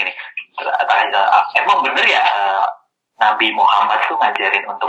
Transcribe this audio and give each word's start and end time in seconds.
gini 0.00 0.16
emang 1.60 1.84
bener 1.84 2.06
ya 2.08 2.24
uh, 2.24 2.64
Nabi 3.20 3.52
Muhammad 3.52 4.00
tuh 4.08 4.16
ngajarin 4.16 4.64
untuk 4.64 4.88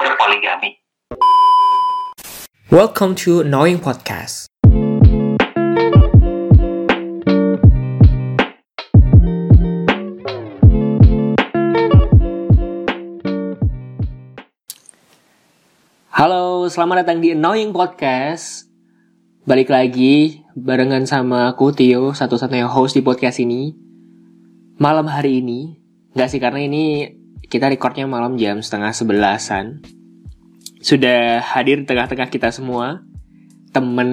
berpoligami 0.00 0.80
Welcome 2.70 3.18
to 3.26 3.42
Knowing 3.42 3.82
Podcast. 3.82 4.46
Halo, 16.14 16.70
selamat 16.70 17.02
datang 17.02 17.18
di 17.18 17.34
Knowing 17.34 17.74
Podcast. 17.74 18.70
Balik 19.42 19.66
lagi 19.74 20.46
barengan 20.54 21.02
sama 21.10 21.50
aku 21.50 21.74
Tio, 21.74 22.14
satu-satunya 22.14 22.70
host 22.70 22.94
di 22.94 23.02
podcast 23.02 23.42
ini. 23.42 23.89
Malam 24.80 25.12
hari 25.12 25.44
ini, 25.44 25.76
nggak 26.16 26.28
sih 26.32 26.40
karena 26.40 26.64
ini 26.64 27.04
kita 27.52 27.68
recordnya 27.68 28.08
malam 28.08 28.40
jam 28.40 28.64
setengah 28.64 28.96
sebelasan. 28.96 29.84
Sudah 30.80 31.44
hadir 31.44 31.84
tengah-tengah 31.84 32.32
kita 32.32 32.48
semua, 32.48 33.04
temen 33.76 34.08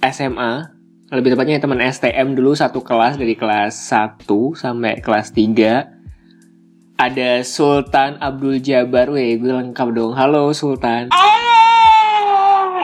SMA, 0.00 0.72
lebih 1.12 1.36
tepatnya 1.36 1.60
teman 1.60 1.84
STM 1.84 2.32
dulu 2.32 2.56
satu 2.56 2.80
kelas 2.80 3.20
dari 3.20 3.36
kelas 3.36 3.76
1 3.92 4.24
sampai 4.56 5.04
kelas 5.04 5.36
3 5.36 6.96
ada 6.96 7.44
Sultan 7.44 8.16
Abdul 8.24 8.64
Jabar, 8.64 9.12
weh 9.12 9.36
gue 9.36 9.52
lengkap 9.52 9.92
dong. 9.92 10.16
Halo 10.16 10.48
Sultan. 10.56 11.12
oh, 11.12 12.80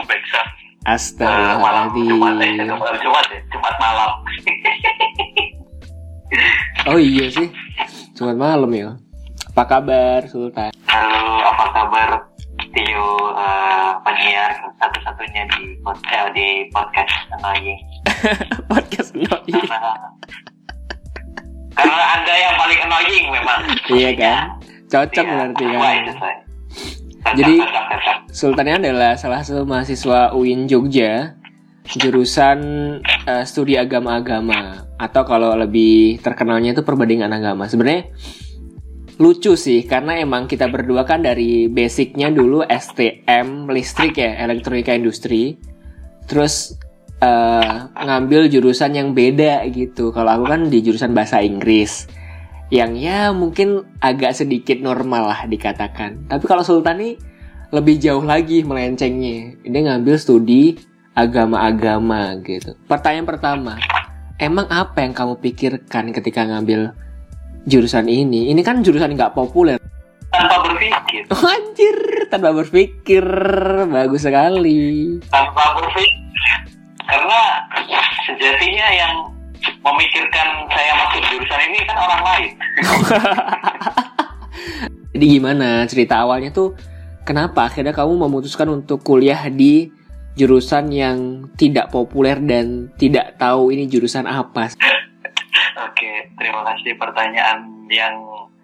Astagfirullahaladzim. 0.85 2.13
Jumat 2.13 2.37
Jumat, 2.61 3.01
Jumat, 3.01 3.25
ya? 3.33 3.41
Jumat 3.49 3.75
malam 3.81 4.21
Oh 6.89 6.97
iya 6.97 7.29
sih, 7.29 7.47
Jumat 8.17 8.37
malam 8.37 8.71
ya. 8.73 8.97
Apa 9.53 9.63
kabar 9.67 10.25
Sultan? 10.25 10.71
halo 10.87 11.21
apa 11.43 11.65
kabar 11.75 12.09
Tio 12.71 13.09
uh, 13.35 13.91
penyiar 14.01 14.49
satu-satunya 14.79 15.43
di 15.51 15.75
podcast 15.83 16.31
di 16.31 16.47
podcast 16.71 17.13
annoying 17.35 17.79
Podcast 18.71 19.11
Noi. 19.11 19.27
karena 19.51 19.91
karena 21.75 22.05
anda 22.15 22.33
yang 22.33 22.55
paling 22.55 22.79
annoying 22.79 23.25
memang 23.29 23.59
Iya 23.91 24.11
kan? 24.15 24.41
Cocok 24.87 25.25
Iya, 25.25 25.33
berarti 25.35 25.63
kan. 25.67 26.37
Jadi-. 27.37 27.61
Sultannya 28.31 28.75
adalah 28.81 29.13
salah 29.19 29.43
satu 29.43 29.67
mahasiswa 29.67 30.31
UIN 30.33 30.65
Jogja 30.65 31.35
jurusan 31.85 32.59
eh, 33.03 33.43
studi 33.45 33.75
agama-agama. 33.75 34.87
Atau 35.01 35.25
kalau 35.25 35.57
lebih 35.57 36.21
terkenalnya 36.21 36.77
itu 36.77 36.83
perbandingan 36.85 37.31
agama. 37.33 37.65
Sebenarnya 37.65 38.13
lucu 39.21 39.53
sih 39.53 39.85
karena 39.85 40.17
emang 40.17 40.49
kita 40.49 40.65
berdua 40.65 41.05
kan 41.05 41.21
dari 41.21 41.69
basicnya 41.69 42.33
dulu 42.33 42.65
STM 42.65 43.69
listrik 43.69 44.17
ya 44.17 44.45
elektronika 44.45 44.93
industri. 44.93 45.57
Terus 46.29 46.77
eh, 47.19 47.75
ngambil 47.91 48.47
jurusan 48.49 48.93
yang 48.93 49.09
beda 49.17 49.65
gitu. 49.73 50.13
Kalau 50.13 50.41
aku 50.41 50.45
kan 50.47 50.61
di 50.69 50.79
jurusan 50.85 51.13
bahasa 51.17 51.41
Inggris. 51.41 52.07
Yang 52.71 52.91
ya 53.03 53.35
mungkin 53.35 53.83
agak 53.99 54.31
sedikit 54.31 54.79
normal 54.79 55.27
lah 55.27 55.41
dikatakan. 55.43 56.31
Tapi 56.31 56.43
kalau 56.47 56.63
Sultan 56.63 57.03
nih 57.03 57.13
lebih 57.71 57.99
jauh 57.99 58.23
lagi 58.23 58.63
melencengnya. 58.63 59.59
Dia 59.63 59.81
ngambil 59.91 60.15
studi 60.15 60.90
agama-agama 61.11 62.39
gitu. 62.45 62.75
Pertanyaan 62.87 63.27
pertama 63.27 63.73
emang 64.41 64.65
apa 64.71 65.03
yang 65.03 65.13
kamu 65.13 65.37
pikirkan 65.37 66.15
ketika 66.15 66.47
ngambil 66.47 66.95
jurusan 67.67 68.07
ini? 68.07 68.49
Ini 68.49 68.61
kan 68.63 68.81
jurusan 68.81 69.13
nggak 69.13 69.35
populer. 69.35 69.77
Tanpa 70.31 70.63
berpikir. 70.63 71.27
Anjir, 71.29 71.97
tanpa 72.31 72.49
berpikir. 72.55 73.25
Bagus 73.91 74.23
sekali. 74.23 75.19
tanpa 75.27 75.75
berpikir. 75.77 76.55
Karena 77.03 77.41
sejatinya 78.23 78.87
yang 78.95 79.13
memikirkan 79.83 80.47
saya 80.71 80.91
masuk 80.95 81.21
jurusan 81.27 81.59
ini 81.67 81.79
kan 81.83 81.97
orang 81.99 82.21
lain. 82.23 82.51
Jadi 85.11 85.25
gimana 85.27 85.83
cerita 85.91 86.23
awalnya 86.23 86.55
tuh? 86.55 86.71
Kenapa 87.27 87.67
akhirnya 87.67 87.93
kamu 87.93 88.25
memutuskan 88.25 88.71
untuk 88.71 89.03
kuliah 89.03 89.43
di 89.51 89.91
jurusan 90.33 90.89
yang 90.89 91.17
tidak 91.55 91.91
populer 91.91 92.39
dan 92.39 92.89
tidak 92.95 93.35
tahu 93.35 93.69
ini 93.69 93.85
jurusan 93.85 94.25
apa? 94.25 94.71
oke 95.77 96.11
terima 96.37 96.61
kasih 96.65 96.95
pertanyaan 96.95 97.59
yang 97.87 98.15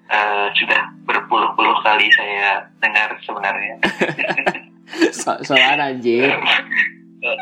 eh, 0.07 0.47
sudah 0.55 0.81
berpuluh-puluh 1.03 1.75
kali 1.81 2.07
saya 2.13 2.63
dengar 2.79 3.11
sebenarnya 3.21 3.75
So 5.11 5.35
soal 5.43 5.75
anjir. 5.83 6.31
Eh, 6.31 7.37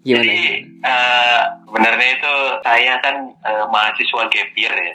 Gimana? 0.00 0.22
Jadi 0.24 0.40
eh, 0.80 1.42
sebenarnya 1.68 2.08
itu 2.16 2.34
saya 2.64 2.94
kan 3.04 3.16
eh, 3.42 3.64
mahasiswa 3.68 4.22
gap 4.24 4.50
year 4.56 4.72
ya, 4.72 4.94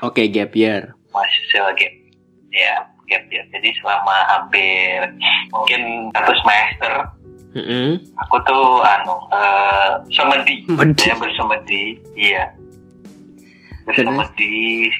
Oke, 0.00 0.24
gap 0.32 0.56
year. 0.56 0.96
mahasiswa 1.12 1.68
gap 1.76 1.94
ya 2.48 2.74
gap 3.04 3.24
year. 3.28 3.44
Jadi 3.52 3.68
selama 3.76 4.16
hampir 4.30 5.04
mungkin 5.52 6.08
satu 6.16 6.32
semester 6.32 6.92
Mm-mm. 7.56 7.96
aku 8.20 8.36
tuh 8.44 8.84
anu 8.84 9.16
eh, 9.32 9.88
semedi, 10.12 10.68
Medi. 10.68 11.00
saya 11.00 11.16
bersemedi, 11.16 11.96
iya 12.12 12.52
bersemedi. 13.88 14.92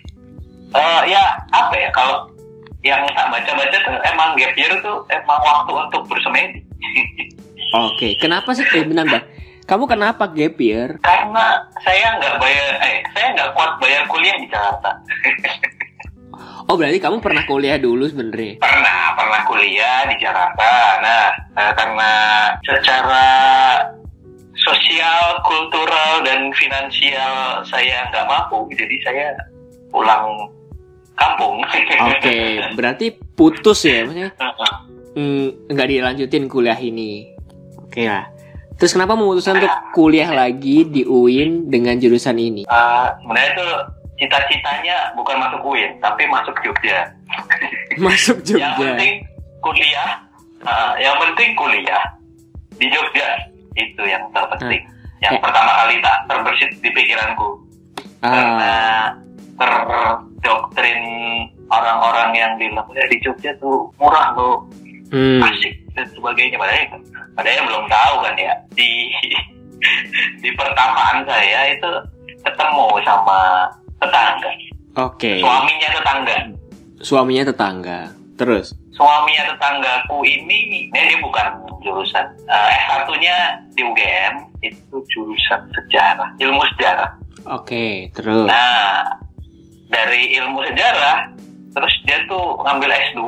Eh 0.72 1.00
ya 1.12 1.24
apa 1.52 1.74
ya 1.76 1.92
kalau 1.92 2.32
yang 2.80 3.04
tak 3.12 3.28
baca-baca 3.28 3.76
tuh 3.84 3.96
emang 4.00 4.32
gap 4.40 4.54
year 4.56 4.72
tuh 4.80 5.04
emang 5.12 5.38
waktu 5.44 5.72
untuk 5.76 6.02
bersemedi. 6.08 6.64
Oke, 7.92 8.16
kenapa 8.16 8.56
sih? 8.56 8.64
Eh, 8.64 8.84
bentar. 8.88 9.28
Kamu 9.68 9.84
kenapa 9.84 10.24
gap 10.32 10.56
year? 10.56 10.96
Karena 11.04 11.68
saya 11.84 12.16
nggak 12.16 12.40
bayar, 12.40 12.72
eh 12.80 13.04
saya 13.12 13.36
nggak 13.36 13.52
kuat 13.52 13.76
bayar 13.76 14.08
kuliah 14.08 14.36
di 14.40 14.48
Jakarta. 14.48 14.90
Oh, 16.68 16.76
berarti 16.76 17.00
kamu 17.00 17.24
pernah 17.24 17.48
kuliah 17.48 17.80
dulu 17.80 18.04
sebenarnya? 18.04 18.60
pernah 18.60 19.16
pernah 19.16 19.40
kuliah 19.48 20.04
di 20.04 20.16
Jakarta 20.20 21.00
nah 21.00 21.24
eh, 21.56 21.72
karena 21.72 22.12
secara 22.60 23.26
sosial 24.52 25.40
kultural 25.48 26.20
dan 26.28 26.52
finansial 26.52 27.64
saya 27.64 28.04
nggak 28.12 28.28
mampu 28.28 28.68
jadi 28.76 28.96
saya 29.00 29.26
pulang 29.88 30.52
kampung 31.16 31.64
Oke, 32.14 32.38
berarti 32.78 33.16
putus 33.16 33.82
ya 33.88 34.06
maksudnya? 34.06 34.30
mm, 35.18 35.72
nggak 35.72 35.88
dilanjutin 35.90 36.46
kuliah 36.46 36.78
ini. 36.78 37.34
Oke 37.80 38.06
lah. 38.06 38.30
Terus 38.78 38.94
kenapa 38.94 39.18
memutuskan 39.18 39.58
untuk 39.58 39.74
kuliah 39.90 40.30
lagi 40.30 40.86
di 40.86 41.02
UIN 41.02 41.66
dengan 41.66 41.98
jurusan 41.98 42.38
ini? 42.38 42.62
Eh, 42.62 43.06
sebenarnya 43.18 43.50
itu 43.50 43.68
cita-citanya 44.18 45.14
bukan 45.14 45.38
masuk 45.38 45.62
UIN 45.64 45.94
tapi 45.98 46.26
masuk 46.26 46.54
Jogja. 46.60 47.06
Masuk 47.96 48.42
yang 48.50 48.74
Jogja. 48.74 48.94
penting 48.94 49.12
kuliah 49.60 50.10
eh, 50.60 50.92
yang 51.00 51.16
penting 51.18 51.54
kuliah 51.54 52.02
di 52.74 52.86
Jogja. 52.88 53.28
Itu 53.74 54.02
yang 54.02 54.26
terpenting. 54.30 54.82
Yang 55.18 55.38
Eh. 55.38 55.42
pertama 55.42 55.70
kali 55.76 55.98
tak 55.98 56.18
terbersit 56.26 56.70
di 56.78 56.90
pikiranku. 56.90 57.48
Karena 58.18 59.14
Ah, 59.58 60.14
terdoktrin 60.38 61.02
orang-orang 61.66 62.30
yang 62.32 62.52
bilang 62.54 62.86
ya 62.90 63.02
di 63.06 63.18
Jogja 63.18 63.50
tuh 63.58 63.90
murah 63.98 64.34
loh. 64.34 64.66
Hmm. 65.08 65.40
asik 65.40 65.72
dan 65.96 66.04
sebagainya. 66.12 66.60
Padahal 66.60 67.00
padahal 67.32 67.64
belum 67.64 67.84
tahu 67.88 68.14
kan 68.20 68.34
ya. 68.36 68.52
Di 68.76 69.08
di 70.44 70.50
pertamaan 70.52 71.24
saya 71.24 71.72
itu 71.72 71.90
ketemu 72.44 72.86
sama 73.02 73.40
tetangga 73.98 74.50
Oke. 74.98 75.38
suaminya 75.38 75.88
tetangga 75.92 76.36
Suaminya 76.98 77.44
tetangga. 77.46 77.98
Terus? 78.34 78.74
suaminya 78.90 79.54
tetanggaku 79.54 80.26
ini 80.26 80.56
ini 80.66 80.90
dia 80.90 81.18
bukan 81.18 81.46
jurusan 81.78 82.26
eh 82.44 82.70
S1-nya 82.84 83.36
di 83.70 83.86
UGM 83.86 84.34
itu 84.58 84.96
jurusan 85.06 85.70
sejarah 85.70 86.34
ilmu 86.36 86.58
sejarah 86.74 87.06
Oke, 87.46 88.10
terus. 88.12 88.44
Nah, 88.44 89.06
dari 89.88 90.36
ilmu 90.36 90.60
sejarah, 90.64 91.32
terus 91.70 91.94
dia 92.04 92.18
tuh 92.26 92.60
ngambil 92.60 92.90
S2 92.90 93.22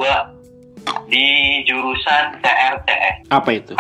di 1.06 1.26
jurusan 1.64 2.37
CRTS. 2.37 3.31
Apa 3.31 3.49
itu? 3.55 3.73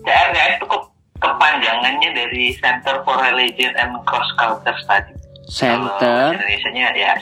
CRTS 0.00 0.52
itu 0.56 0.66
ke- 0.66 0.88
kepanjangannya 1.18 2.10
dari 2.14 2.54
Center 2.56 3.02
for 3.02 3.20
Religion 3.20 3.74
and 3.76 3.92
Cross 4.02 4.30
Culture 4.34 4.78
Study. 4.80 5.12
Center 5.52 6.32
Indonesia-nya 6.32 6.86
ya, 6.96 7.12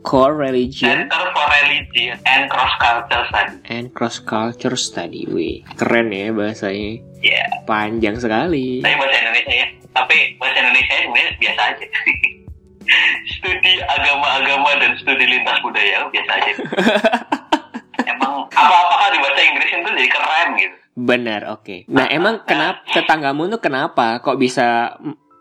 Core 0.00 0.36
Religion 0.48 1.04
Center 1.04 1.24
for 1.36 1.46
Religion 1.64 2.16
and 2.24 2.48
Cross 2.48 2.74
Culture 2.80 3.24
Study. 3.28 3.54
and 3.68 3.84
Cross 3.92 4.16
Culture 4.24 4.76
Study. 4.76 5.22
Wih, 5.28 5.60
keren 5.76 6.08
ya 6.08 6.32
bahasanya. 6.32 7.04
Ya, 7.20 7.44
Panjang 7.68 8.16
sekali. 8.16 8.80
tapi 8.80 8.96
bahasa 8.96 9.16
Indonesia 9.20 9.52
ya. 9.52 9.66
Tapi 9.92 10.16
bahasa 10.40 10.58
Indonesia 10.64 10.94
sebenarnya 10.96 11.32
biasa 11.40 11.60
aja. 11.72 11.86
dan 14.84 14.92
studi 15.00 15.24
lintas 15.24 15.58
budaya 15.64 16.04
biasa 16.12 16.30
aja. 16.36 16.52
Emang 18.12 18.44
apa-apa 18.52 18.94
kalau 19.00 19.12
dibaca 19.16 19.40
Inggris 19.40 19.70
itu 19.72 19.90
jadi 19.96 20.10
keren 20.10 20.48
gitu. 20.60 20.76
Benar, 20.94 21.40
oke. 21.50 21.90
Nah, 21.90 22.06
emang 22.06 22.46
kenapa 22.46 22.86
tetanggamu 22.86 23.50
tuh 23.50 23.58
kenapa 23.58 24.22
kok 24.22 24.38
bisa 24.38 24.94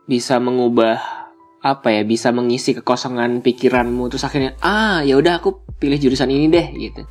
bisa 0.09 0.41
mengubah 0.41 1.22
apa 1.63 1.95
ya 1.95 2.03
bisa 2.03 2.35
mengisi 2.35 2.75
kekosongan 2.75 3.39
pikiranmu 3.39 4.11
terus 4.11 4.27
akhirnya 4.27 4.51
ah 4.59 4.99
ya 4.99 5.15
udah 5.15 5.39
aku 5.39 5.63
pilih 5.79 5.95
jurusan 5.95 6.27
ini 6.27 6.51
deh 6.51 6.67
gitu 6.75 7.07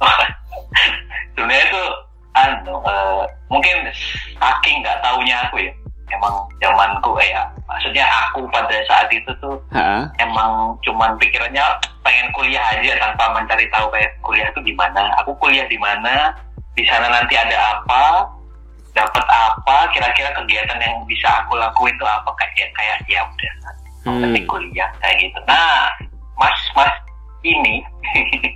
sebenarnya 1.33 1.65
itu 1.73 1.83
anu 2.37 2.77
uh, 2.85 3.25
mungkin 3.49 3.89
saking 4.37 4.85
nggak 4.85 5.01
taunya 5.01 5.49
aku 5.49 5.57
ya 5.57 5.73
emang 6.13 6.45
zamanku 6.61 7.17
eh, 7.25 7.33
ya 7.33 7.49
maksudnya 7.65 8.05
aku 8.29 8.45
pada 8.53 8.77
saat 8.85 9.09
itu 9.09 9.33
tuh 9.41 9.57
Ha? 9.73 10.13
emang 10.21 10.77
cuman 10.85 11.17
pikirannya 11.17 11.65
pengen 12.05 12.29
kuliah 12.37 12.61
aja 12.77 12.93
tanpa 13.01 13.33
mencari 13.33 13.65
tahu 13.73 13.89
kayak 13.89 14.13
kuliah 14.21 14.53
itu 14.53 14.61
gimana 14.61 15.09
aku 15.17 15.33
kuliah 15.41 15.65
di 15.65 15.81
mana 15.81 16.37
di 16.77 16.85
sana 16.85 17.09
nanti 17.09 17.33
ada 17.41 17.81
apa 17.81 18.29
dapat 18.93 19.25
apa 19.25 19.89
kira-kira 19.97 20.37
kegiatan 20.37 20.77
yang 20.77 21.01
bisa 21.09 21.25
aku 21.41 21.57
lakuin 21.57 21.97
itu 21.97 22.05
apa 22.05 22.29
kayak 22.37 22.69
kayak 22.77 23.01
ya 23.09 23.25
udah 23.25 23.53
Hmm. 24.03 24.35
kuliah 24.51 24.91
kayak 24.99 25.17
gitu. 25.23 25.39
Nah 25.47 25.91
mas 26.39 26.59
mas 26.75 26.95
ini 27.47 27.83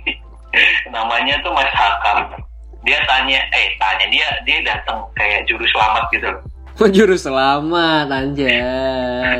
namanya 0.95 1.39
tuh 1.43 1.51
mas 1.55 1.71
Hakam. 1.71 2.35
Dia 2.83 2.99
tanya 3.07 3.39
eh 3.51 3.75
tanya 3.79 4.05
dia 4.11 4.27
dia 4.43 4.57
datang 4.63 5.03
kayak 5.15 5.47
juru 5.47 5.63
selamat 5.71 6.03
gitu 6.11 6.27
loh. 6.27 6.43
Juru 6.95 7.17
selamat 7.17 8.05
anjay. 8.05 8.61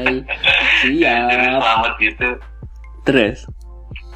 Juru 0.09 0.25
siap. 0.81 1.61
selamat 1.61 1.93
gitu. 2.01 2.29
Terus? 3.05 3.45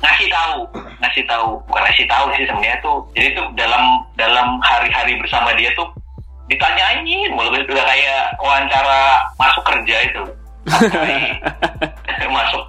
Ngasih 0.01 0.27
tahu 0.33 0.59
ngasih 0.99 1.23
tahu. 1.29 1.49
Bukan 1.69 1.81
ngasih 1.85 2.05
tahu 2.09 2.25
sih 2.33 2.45
sebenarnya 2.49 2.77
tuh. 2.81 2.97
Jadi 3.13 3.27
tuh 3.37 3.45
dalam 3.53 3.83
dalam 4.17 4.57
hari-hari 4.65 5.21
bersama 5.21 5.53
dia 5.53 5.69
tuh 5.77 5.85
ditanyain 6.49 7.31
mulai 7.31 7.63
udah 7.63 7.85
kayak 7.87 8.23
wawancara 8.43 9.23
masuk 9.39 9.63
kerja 9.63 9.97
itu 10.03 10.23
masuk 12.31 12.63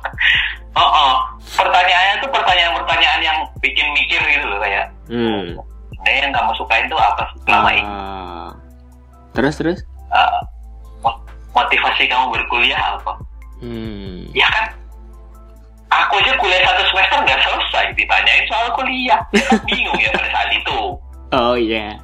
oh, 0.76 0.90
oh. 0.90 1.14
pertanyaannya 1.56 2.14
tuh 2.24 2.30
pertanyaan-pertanyaan 2.32 3.20
yang 3.20 3.38
bikin 3.60 3.86
mikir 3.92 4.20
gitu 4.24 4.46
loh 4.48 4.60
kayak 4.60 4.88
hmm. 5.12 5.60
sebenarnya 5.92 6.20
yang 6.24 6.32
kamu 6.34 6.50
sukain 6.56 6.86
tuh 6.88 6.98
apa 6.98 7.22
selama 7.44 7.70
ini? 7.72 7.84
Ah. 7.84 8.50
terus 9.36 9.54
terus? 9.60 9.78
Uh, 10.12 10.40
mo- 11.04 11.22
motivasi 11.52 12.08
kamu 12.08 12.32
berkuliah 12.32 12.80
apa? 12.96 13.12
Hmm. 13.62 14.26
ya 14.32 14.48
kan? 14.50 14.66
Aku 15.92 16.16
aja 16.16 16.32
kuliah 16.40 16.64
satu 16.64 16.82
semester 16.88 17.20
nggak 17.20 17.40
selesai 17.44 17.92
ditanyain 17.92 18.44
soal 18.48 18.72
kuliah. 18.72 19.20
Kan 19.36 19.60
bingung 19.68 20.00
ya 20.00 20.08
pada 20.16 20.28
saat 20.32 20.50
itu. 20.56 20.78
Oh 21.36 21.52
iya. 21.52 22.00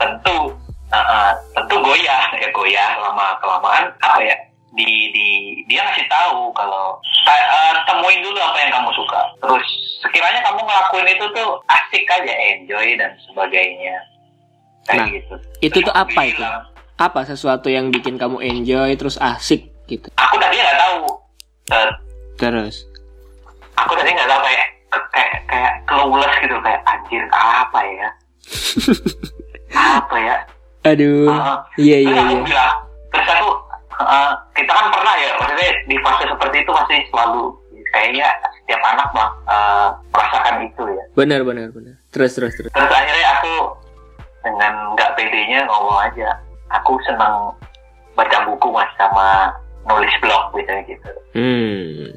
Tentu 0.00 0.56
uh, 0.88 0.96
uh, 0.96 1.28
tentu 1.52 1.76
goyah. 1.76 2.24
Ya 2.40 2.48
goyah 2.56 2.90
lama 3.04 3.36
kelamaan 3.44 3.92
apa 4.00 4.20
ya 4.24 4.36
di 4.72 4.88
di 5.12 5.26
dia 5.66 5.84
ngasih 5.84 6.08
tahu 6.08 6.48
kalau 6.52 6.96
"Ta- 7.22 7.48
uh, 7.48 7.74
temuin 7.84 8.20
dulu 8.20 8.40
apa 8.40 8.56
yang 8.58 8.72
kamu 8.72 8.90
suka. 8.92 9.20
Terus 9.38 9.66
sekiranya 10.00 10.40
kamu 10.42 10.60
ngelakuin 10.60 11.08
itu 11.08 11.26
tuh 11.30 11.50
asik 11.68 12.04
aja 12.06 12.32
enjoy 12.50 12.86
dan 12.96 13.12
sebagainya. 13.22 13.96
Kayak 14.82 14.98
Nah, 14.98 15.06
gitu. 15.12 15.34
itu 15.60 15.78
Terus 15.78 15.86
tuh 15.86 15.94
apa 15.94 16.20
itu? 16.24 16.40
bilang, 16.40 16.64
apa 16.96 17.20
sesuatu 17.22 17.68
yang 17.68 17.88
bikin 17.88 18.16
kamu 18.16 18.40
enjoy 18.40 18.90
terus 18.96 19.14
asik 19.16 19.68
gitu? 19.86 20.08
Aku 20.16 20.36
tadi 20.36 20.56
nggak 20.56 20.78
tahu. 20.78 20.98
Uh, 21.70 21.90
terus? 22.36 22.88
aku 23.72 23.92
tadi 23.94 24.10
nggak 24.10 24.28
tahu 24.28 24.40
kayak 24.42 24.66
kayak 25.10 25.32
kayak 25.46 25.72
clueless 25.84 26.34
gitu 26.38 26.56
kayak 26.60 26.80
anjir 26.84 27.22
apa 27.30 27.80
ya? 27.82 28.08
Apa 29.72 30.16
ya? 30.18 30.36
Aduh. 30.84 31.30
Ah, 31.30 31.62
iya 31.78 32.02
iya 32.02 32.12
terus 32.12 32.50
iya. 32.50 32.66
terus 33.08 33.28
aku 33.30 33.48
eh, 34.06 34.32
kita 34.58 34.72
kan 34.72 34.86
pernah 34.90 35.14
ya 35.16 35.30
maksudnya 35.38 35.70
di 35.86 35.96
fase 36.02 36.24
seperti 36.28 36.56
itu 36.62 36.70
masih 36.70 36.98
selalu 37.10 37.42
kayaknya 37.92 38.28
setiap 38.62 38.82
anak 38.88 39.08
mah 39.12 39.30
eh, 39.48 39.88
merasakan 40.10 40.56
itu 40.66 40.84
ya. 40.90 41.04
Benar 41.14 41.40
benar 41.46 41.68
benar. 41.70 41.94
Terus 42.10 42.32
terus 42.36 42.52
terus. 42.56 42.72
Terus 42.72 42.92
akhirnya 42.92 43.28
aku 43.38 43.54
dengan 44.42 44.72
nggak 44.98 45.14
pedenya 45.14 45.62
ngomong 45.70 45.98
aja 46.02 46.34
aku 46.74 46.98
senang 47.06 47.54
baca 48.18 48.38
buku 48.48 48.68
mas 48.72 48.90
sama 48.98 49.52
nulis 49.86 50.12
blog 50.20 50.52
gitu 50.56 50.72
gitu. 50.88 51.10
Hmm. 51.36 52.10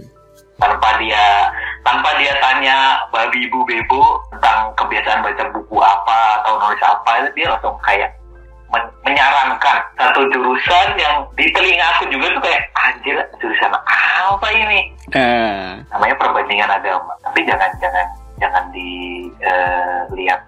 Tanpa 0.55 0.95
dia 1.03 1.51
tanpa 1.83 2.15
dia 2.17 2.33
tanya 2.39 3.03
babi 3.11 3.45
ibu 3.45 3.61
bebo 3.67 4.23
tentang 4.31 4.71
kebiasaan 4.79 5.21
baca 5.21 5.43
buku 5.51 5.77
apa 5.83 6.41
atau 6.41 6.57
nulis 6.57 6.81
apa 6.81 7.29
dia 7.35 7.51
langsung 7.51 7.75
kayak 7.83 8.09
men- 8.73 8.93
menyarankan 9.05 9.77
satu 9.97 10.21
jurusan 10.33 10.87
yang 10.97 11.25
di 11.37 11.45
telinga 11.53 11.85
aku 11.97 12.09
juga 12.09 12.25
tuh 12.33 12.41
kayak 12.41 12.61
anjir 12.73 13.17
jurusan 13.41 13.71
apa 13.73 14.47
ini? 14.51 14.79
Ah 15.13 15.77
namanya 15.93 16.15
perbandingan 16.17 16.69
agama 16.69 17.13
tapi 17.21 17.45
jangan 17.45 17.69
jangan 17.77 18.05
jangan 18.41 18.63
dilihat 18.73 20.41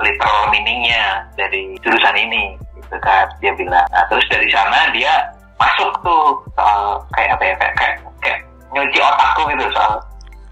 literal 0.00 0.50
meaningnya 0.50 1.22
dari 1.38 1.74
jurusan 1.82 2.16
ini 2.18 2.54
gitu 2.78 2.96
kan. 3.02 3.26
Dia 3.42 3.52
bilang 3.54 3.86
nah 3.90 4.04
terus 4.10 4.26
dari 4.30 4.46
sana 4.50 4.90
dia 4.94 5.12
masuk 5.58 5.90
tuh 6.02 6.38
soal 6.58 6.98
kayak 7.14 7.38
apa 7.38 7.44
ya 7.46 7.54
kayak 7.58 7.74
kayak, 7.78 7.96
kayak 8.22 8.38
nyuci 8.74 8.98
otakku 8.98 9.42
gitu 9.54 9.64
soal 9.74 9.94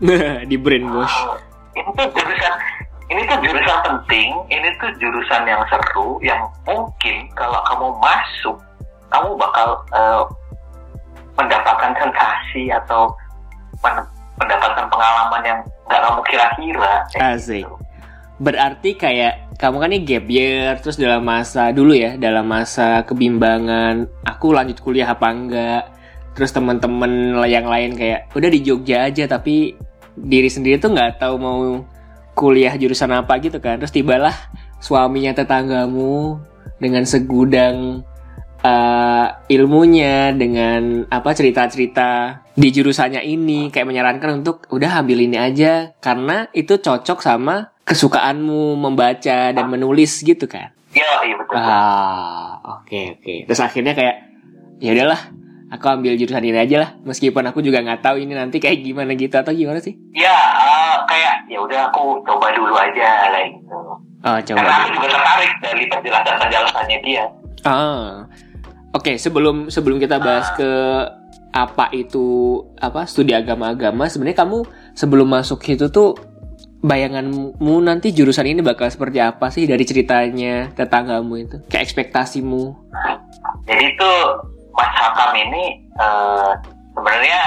di 0.50 0.56
brainwash. 0.58 1.16
Oh, 1.26 1.38
ini 1.78 1.90
tuh 1.94 2.06
jurusan 2.10 2.54
ini 3.12 3.20
tuh 3.28 3.38
jurusan 3.44 3.78
penting 3.84 4.28
ini 4.48 4.68
tuh 4.80 4.90
jurusan 4.96 5.42
yang 5.44 5.62
seru 5.68 6.16
yang 6.24 6.40
mungkin 6.64 7.28
kalau 7.36 7.60
kamu 7.68 7.86
masuk 8.00 8.56
kamu 9.12 9.28
bakal 9.36 9.68
eh, 9.92 10.22
mendapatkan 11.36 11.92
sensasi 12.00 12.72
atau 12.72 13.12
men- 13.84 14.08
mendapatkan 14.40 14.88
pengalaman 14.88 15.42
yang 15.44 15.60
nggak 15.88 16.00
kamu 16.00 16.20
kira-kira 16.24 16.94
Asik. 17.20 17.64
gitu. 17.68 17.76
Berarti 18.42 18.90
kayak 18.96 19.54
kamu 19.60 19.76
kan 19.78 19.90
nih 19.92 20.02
gap 20.02 20.26
year 20.26 20.70
terus 20.80 20.96
dalam 20.98 21.22
masa 21.22 21.70
dulu 21.70 21.94
ya, 21.94 22.18
dalam 22.18 22.48
masa 22.48 23.06
kebimbangan, 23.06 24.08
aku 24.26 24.50
lanjut 24.56 24.82
kuliah 24.82 25.12
apa 25.12 25.30
enggak. 25.30 25.84
Terus 26.32 26.50
teman-teman 26.50 27.44
yang 27.44 27.68
lain 27.68 27.92
kayak 27.92 28.32
udah 28.32 28.48
di 28.48 28.60
Jogja 28.64 29.04
aja 29.04 29.28
tapi 29.28 29.76
diri 30.16 30.48
sendiri 30.48 30.80
tuh 30.80 30.96
nggak 30.96 31.20
tahu 31.20 31.36
mau 31.36 31.60
kuliah 32.32 32.74
jurusan 32.74 33.12
apa 33.12 33.36
gitu 33.38 33.58
kan. 33.58 33.78
Terus 33.78 33.92
tibalah 33.92 34.34
suaminya 34.78 35.32
tetanggamu 35.32 36.40
dengan 36.76 37.04
segudang 37.04 38.02
eh, 38.60 39.26
ilmunya 39.48 40.30
dengan 40.32 41.06
apa 41.06 41.30
cerita-cerita 41.30 42.42
di 42.52 42.68
jurusannya 42.68 43.22
ini 43.22 43.68
kayak 43.68 43.88
menyarankan 43.88 44.42
untuk 44.42 44.66
udah 44.68 45.00
ambil 45.00 45.18
ini 45.18 45.36
aja 45.36 45.96
karena 45.98 46.46
itu 46.52 46.76
cocok 46.76 47.18
sama 47.18 47.72
kesukaanmu 47.82 48.76
membaca 48.76 49.50
dan 49.50 49.66
menulis 49.66 50.20
gitu 50.20 50.46
kan. 50.46 50.70
ya 50.92 51.08
iya 51.24 51.34
betul 51.34 51.56
Ah, 51.56 52.60
oke 52.78 53.18
oke. 53.18 53.34
Terus 53.48 53.60
akhirnya 53.60 53.96
kayak 53.96 54.16
ya 54.78 54.92
udahlah, 54.92 55.20
aku 55.68 55.86
ambil 55.88 56.12
jurusan 56.14 56.44
ini 56.44 56.58
aja 56.58 56.76
lah 56.78 56.90
meskipun 57.00 57.42
aku 57.48 57.58
juga 57.58 57.80
nggak 57.80 58.04
tahu 58.04 58.20
ini 58.20 58.36
nanti 58.36 58.60
kayak 58.60 58.84
gimana 58.84 59.16
gitu 59.16 59.32
atau 59.32 59.50
gimana 59.50 59.80
sih? 59.80 59.96
ya 60.12 60.36
kayak 61.04 61.34
ya 61.46 61.58
udah 61.58 61.80
aku 61.86 62.02
coba 62.22 62.50
dulu 62.50 62.74
aja 62.74 63.28
kayak 63.28 63.48
gitu 63.54 63.78
Oh, 64.22 64.38
coba. 64.38 64.54
karena 64.56 64.74
aku 64.76 64.88
juga 64.94 65.08
tertarik 65.10 65.52
dari 65.58 65.82
penjelasan 65.86 66.36
penjelasannya 66.38 66.98
dia 67.02 67.24
Ah. 67.62 68.26
Oke, 68.92 69.16
sebelum 69.16 69.66
sebelum 69.66 69.96
kita 69.96 70.18
bahas 70.18 70.50
ke 70.52 70.70
apa 71.50 71.88
itu 71.90 72.26
apa 72.76 73.02
studi 73.04 73.32
agama-agama, 73.32 74.04
sebenarnya 74.04 74.38
kamu 74.38 74.58
sebelum 74.92 75.26
masuk 75.26 75.62
itu 75.64 75.88
tuh 75.88 76.12
bayanganmu 76.82 77.54
nanti 77.80 78.10
jurusan 78.10 78.44
ini 78.44 78.60
bakal 78.60 78.86
seperti 78.86 79.16
apa 79.16 79.48
sih 79.48 79.64
dari 79.64 79.80
ceritanya 79.82 80.68
tetanggamu 80.72 81.34
itu? 81.38 81.56
Kayak 81.66 81.88
ekspektasimu. 81.88 82.74
jadi 83.62 83.84
itu 83.86 84.10
Mas 84.72 84.92
Hakam 84.92 85.30
ini 85.36 85.64
eh, 85.94 86.50
sebenarnya 86.92 87.40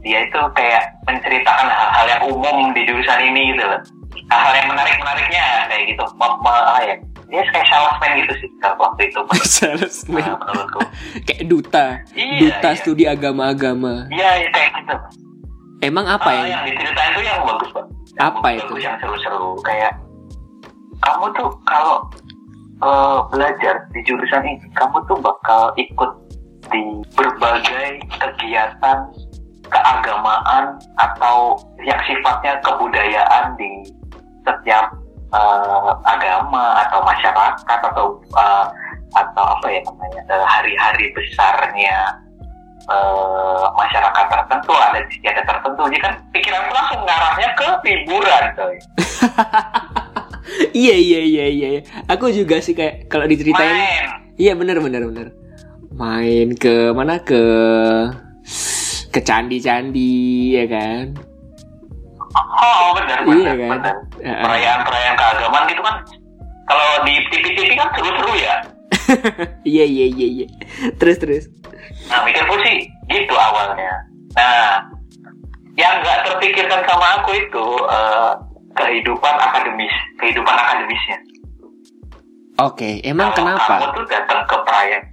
dia 0.00 0.18
itu 0.22 0.40
kayak 0.52 0.82
menceritakan 1.04 1.68
hal-hal 1.68 2.06
yang 2.08 2.22
umum 2.26 2.72
di 2.72 2.82
jurusan 2.84 3.20
ini 3.22 3.52
gitu 3.52 3.64
loh 3.64 3.80
hal-hal 4.26 4.52
yang 4.54 4.68
menarik-menariknya 4.68 5.44
kayak 5.68 5.84
gitu 5.86 6.04
Mem- 6.16 6.40
ya 6.80 6.96
dia 7.30 7.42
kayak 7.46 7.66
salesman 7.68 8.10
gitu 8.18 8.32
sih 8.36 8.48
kalau 8.58 8.76
waktu 8.80 9.06
itu 9.06 9.20
Salesman. 9.60 10.24
menurutku 10.34 10.80
Kayak 11.26 11.44
duta, 11.46 11.86
Iya, 12.10 12.38
duta 12.42 12.68
iya. 12.68 12.78
studi 12.78 13.04
agama-agama. 13.06 14.10
iya 14.10 14.30
iya, 14.36 14.48
kayak 14.50 14.70
gitu 14.76 14.96
Emang 15.80 16.04
apa 16.04 16.28
Ah, 16.28 16.42
ya? 16.42 16.44
yang 16.50 16.62
diceritain 16.66 17.10
tuh 17.14 17.22
yang 17.22 17.40
bagus 17.40 17.70
pak 17.70 17.84
Yang 18.10 18.26
Apa 18.26 18.38
bagus, 18.42 18.60
itu? 18.60 18.74
yang 18.82 18.96
seru-seru 18.98 19.50
kayak 19.62 19.92
kamu 20.98 21.24
tuh 21.32 21.48
kalau 21.64 21.96
eh, 22.80 23.18
belajar 23.30 23.74
di 23.88 24.00
jurusan 24.02 24.42
ini 24.42 24.66
kamu 24.74 24.96
tuh 25.06 25.16
bakal 25.18 25.70
ikut 25.76 26.10
di 26.68 26.82
berbagai 27.14 27.88
kegiatan 28.12 28.98
keagamaan 29.70 30.76
atau 30.98 31.56
yang 31.80 31.98
sifatnya 32.04 32.58
kebudayaan 32.60 33.54
di 33.56 33.86
setiap 34.44 34.92
eh, 35.32 35.90
agama 36.04 36.84
atau 36.86 37.00
masyarakat 37.06 37.78
atau 37.94 38.18
eh, 38.34 38.66
atau 39.10 39.44
apa 39.58 39.66
ya 39.70 39.80
namanya 39.86 40.20
eh, 40.26 40.46
hari-hari 40.46 41.10
besarnya 41.14 41.98
eh, 42.90 43.64
masyarakat 43.74 44.26
tertentu 44.26 44.72
ada 44.74 44.98
istiadat 45.06 45.46
tertentu. 45.46 45.82
Jadi 45.88 45.98
kan 46.02 46.14
pikiran 46.34 46.64
langsung 46.70 47.00
ngarahnya 47.06 47.48
ke 47.54 47.68
liburan 47.86 48.44
coy. 48.58 48.76
Iya 50.74 50.96
iya 50.98 51.20
iya 51.22 51.46
iya. 51.46 51.68
Aku 52.10 52.26
juga 52.34 52.58
sih 52.58 52.74
kayak 52.74 53.06
kalau 53.06 53.28
diceritain 53.30 53.70
main. 53.70 54.06
Iya 54.34 54.58
bener 54.58 54.82
bener 54.82 55.06
bener. 55.06 55.26
Main 55.94 56.58
ke 56.58 56.90
mana? 56.90 57.22
Ke 57.22 57.38
ke 59.10 59.20
candi-candi 59.20 60.12
ya 60.54 60.64
kan 60.66 61.04
oh 62.32 62.94
benar 62.94 63.18
Iya 63.20 63.26
benar 63.26 63.54
kan? 63.56 63.70
benar 63.76 63.96
Heeh. 64.20 64.42
perayaan-perayaan 64.42 65.14
keagamaan 65.16 65.64
gitu 65.66 65.82
kan 65.82 65.96
kalau 66.64 66.88
di 67.02 67.14
TV-TV 67.26 67.70
kan 67.74 67.88
seru-seru 67.92 68.32
ya 68.36 68.54
iya 69.68 69.84
iya 69.84 70.06
iya 70.08 70.26
iya 70.36 70.46
terus 70.96 71.18
terus 71.18 71.44
Nah, 72.02 72.22
mikirku 72.22 72.54
sih 72.60 72.76
gitu 73.08 73.34
awalnya. 73.34 73.92
Nah, 74.34 74.82
yang 75.74 75.94
nggak 76.00 76.22
terpikirkan 76.24 76.82
sama 76.82 77.18
aku 77.18 77.30
itu 77.32 77.66
eh, 77.86 78.30
kehidupan 78.72 79.34
akademis, 79.36 79.90
kehidupan 80.16 80.50
akademisnya. 80.52 81.18
oke 82.58 82.90
emang 83.02 83.30
Kalau 83.30 83.46
Kamu 83.46 83.58
kenapa 83.62 83.94
tuh 83.94 84.06
datang 84.06 84.40
ke 84.42 84.56
perayaan. 84.60 85.04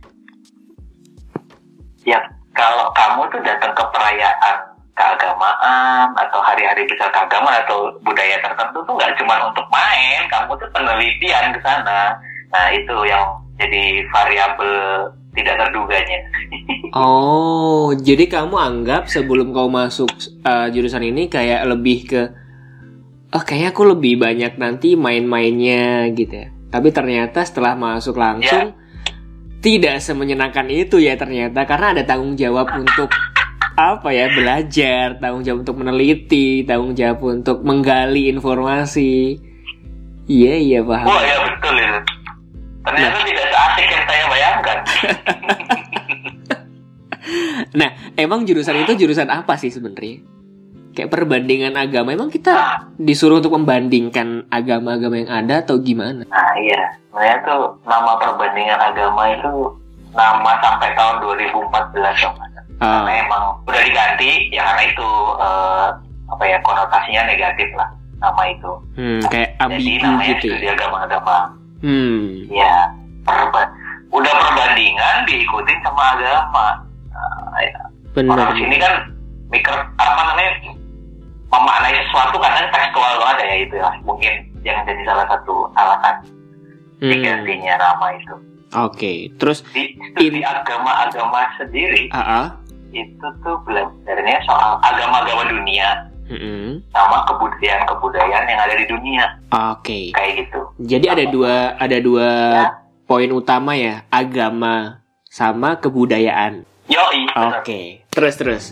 Ya, 2.01 2.19
kalau 2.57 2.89
kamu 2.97 3.21
tuh 3.29 3.41
datang 3.45 3.71
ke 3.71 3.83
perayaan 3.93 4.57
keagamaan 4.97 6.09
atau 6.17 6.41
hari-hari 6.41 6.89
besar 6.89 7.13
keagamaan 7.13 7.61
atau 7.61 7.93
budaya 8.01 8.41
tertentu 8.41 8.81
tuh 8.81 8.97
nggak 8.97 9.13
cuma 9.21 9.45
untuk 9.45 9.69
main, 9.69 10.25
kamu 10.25 10.57
tuh 10.57 10.69
penelitian 10.73 11.53
ke 11.53 11.59
sana. 11.61 12.17
Nah, 12.49 12.65
itu 12.73 12.97
yang 13.05 13.21
jadi 13.61 14.01
variabel 14.09 14.73
tidak 15.37 15.55
terduganya. 15.61 16.19
oh 16.97 17.93
jadi 17.93 18.25
kamu 18.25 18.55
anggap 18.57 19.05
sebelum 19.05 19.53
kau 19.53 19.69
masuk 19.69 20.09
uh, 20.41 20.67
jurusan 20.71 21.03
ini 21.05 21.29
kayak 21.29 21.61
lebih 21.67 21.99
ke 22.07 22.21
oh 23.33 23.43
kayaknya 23.43 23.69
aku 23.75 23.83
lebih 23.85 24.17
banyak 24.17 24.55
nanti 24.57 24.97
main-mainnya 24.97 26.09
gitu 26.15 26.33
ya 26.33 26.47
tapi 26.67 26.91
ternyata 26.91 27.43
setelah 27.43 27.77
masuk 27.77 28.17
langsung 28.17 28.75
tidak 29.67 29.99
semenyenangkan 29.99 30.63
itu 30.71 30.95
ya 30.95 31.19
ternyata 31.19 31.67
karena 31.67 31.91
ada 31.91 32.07
tanggung 32.07 32.39
jawab 32.39 32.71
untuk 32.71 33.11
apa 33.75 34.15
ya 34.15 34.31
belajar 34.31 35.19
tanggung 35.19 35.43
jawab 35.43 35.67
untuk 35.67 35.83
meneliti 35.83 36.63
tanggung 36.63 36.95
jawab 36.95 37.19
untuk 37.19 37.67
menggali 37.67 38.31
informasi 38.31 39.35
iya 40.31 40.55
iya 40.55 40.79
paham 40.79 41.11
Wah, 41.11 41.19
ya 41.19 41.37
betul 41.43 41.75
itu. 41.83 41.99
Ternyata 42.87 43.19
tidak 43.27 43.47
seasik 43.51 43.87
yang 43.91 44.03
saya 44.07 44.23
bayangkan. 44.31 44.77
Nah, 47.75 48.15
emang 48.15 48.47
jurusan 48.47 48.87
itu 48.87 49.03
jurusan 49.03 49.27
apa 49.27 49.59
sih 49.59 49.67
sebenarnya? 49.67 50.23
Kayak 50.97 51.13
perbandingan 51.13 51.77
agama. 51.77 52.09
Emang 52.09 52.33
kita 52.33 52.57
disuruh 52.97 53.37
untuk 53.37 53.53
membandingkan 53.53 54.49
agama-agama 54.49 55.15
yang 55.15 55.29
ada 55.29 55.61
atau 55.61 55.77
gimana? 55.77 56.25
Nah, 56.25 56.51
iya. 56.57 56.97
Sebenarnya 57.07 57.37
tuh 57.45 57.61
nama 57.85 58.17
perbandingan 58.17 58.81
agama 58.81 59.29
itu 59.29 59.53
nama 60.11 60.51
sampai 60.57 60.89
tahun 60.97 61.21
2014 61.21 61.53
dong. 62.17 62.33
Ah, 62.77 63.05
Karena 63.05 63.13
emang 63.21 63.43
udah 63.63 63.81
diganti, 63.83 64.49
ya 64.49 64.61
karena 64.63 64.83
itu 64.87 65.09
eh, 65.37 65.87
apa 66.27 66.43
ya 66.43 66.57
konotasinya 66.61 67.23
negatif 67.25 67.69
lah 67.73 67.89
nama 68.17 68.41
itu. 68.47 68.71
hmm, 68.93 69.21
kayak 69.29 69.49
Jadi 69.51 69.61
ambigu 69.63 70.01
namanya 70.03 70.25
gitu 70.27 70.45
ya. 70.45 70.51
studi 70.51 70.67
agama-agama. 70.67 71.37
Hmm, 71.77 72.21
Ya, 72.49 72.75
perba- 73.21 73.73
udah 74.09 74.33
perbandingan 74.35 75.15
diikutin 75.25 75.79
sama 75.79 76.17
agama. 76.17 76.67
Nah, 77.13 77.61
ya. 77.61 77.81
benar. 78.13 78.33
Orang 78.35 78.57
sini 78.57 78.77
kan 78.77 78.93
mikir 79.47 79.73
apa 79.95 80.21
namanya 80.23 80.51
memaknai 81.47 81.95
sesuatu 82.07 82.35
kadang 82.37 82.67
tekstual 82.69 83.13
ada 83.19 83.43
ya 83.43 83.55
itu 83.61 83.75
ya 83.75 83.89
mungkin 84.03 84.33
yang 84.61 84.83
jadi 84.83 85.01
salah 85.03 85.25
satu 85.27 85.67
alasan 85.73 86.15
Hmm, 86.97 87.13
nama 87.13 88.09
itu 88.17 88.33
Oke, 88.73 89.29
terus 89.37 89.61
di 89.69 89.93
studi 90.11 90.41
agama-agama 90.41 91.45
sendiri 91.55 92.09
ah, 92.09 92.19
ah, 92.41 92.45
itu 92.89 93.21
tuh 93.39 93.53
belajarnya 93.61 94.41
soal 94.43 94.81
agama-agama 94.81 95.45
dunia 95.45 96.09
mm-mm. 96.25 96.81
sama 96.89 97.21
kebudayaan-kebudayaan 97.29 98.49
yang 98.49 98.59
ada 98.59 98.73
di 98.73 98.85
dunia 98.89 99.23
Oke. 99.53 100.09
kayak 100.09 100.41
gitu 100.41 100.59
Jadi 100.81 101.05
ada 101.05 101.25
dua 101.29 101.77
ada 101.77 101.97
dua 102.01 102.29
Ya. 102.57 102.67
poin 103.05 103.29
utama 103.29 103.77
ya, 103.77 104.01
agama 104.09 105.05
sama 105.29 105.77
kebudayaan. 105.77 106.65
yoi. 106.89 107.21
Oke. 107.53 108.09
Terus 108.09 108.35
terus. 108.35 108.63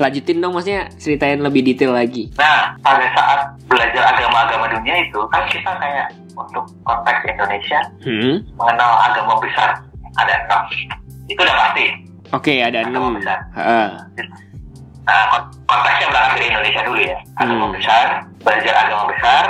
Lanjutin 0.00 0.40
dong 0.40 0.52
maksudnya 0.52 0.88
ceritain 0.96 1.38
lebih 1.38 1.60
detail 1.62 1.92
lagi. 1.92 2.32
nah 2.34 2.72
pada 2.80 3.04
saat 3.12 3.38
belajar 3.66 4.02
agama-agama 4.10 4.66
dunia 4.70 4.96
itu 4.98 5.20
kan 5.28 5.44
kita 5.46 5.70
kayak 5.76 6.08
untuk 6.32 6.64
konteks 6.82 7.20
Indonesia 7.26 7.80
Hmm. 8.00 8.40
mengenal 8.56 8.92
agama 8.98 9.36
besar 9.38 9.76
ada 10.16 10.34
enam 10.40 10.60
itu 11.26 11.36
udah 11.36 11.56
pasti 11.58 11.84
Oke, 12.32 12.58
ada 12.58 12.80
agama 12.80 12.96
enam. 13.06 13.20
besar 13.20 13.38
Heeh. 13.52 13.88
Nah, 15.02 15.22
kon- 15.28 15.50
konteksnya 15.64 16.06
berangkat 16.08 16.34
dari 16.34 16.46
Indonesia 16.48 16.80
dulu 16.82 17.00
ya. 17.00 17.18
Agama 17.36 17.64
Hmm. 17.66 17.74
besar, 17.74 18.06
belajar 18.38 18.74
agama 18.78 19.04
besar, 19.10 19.44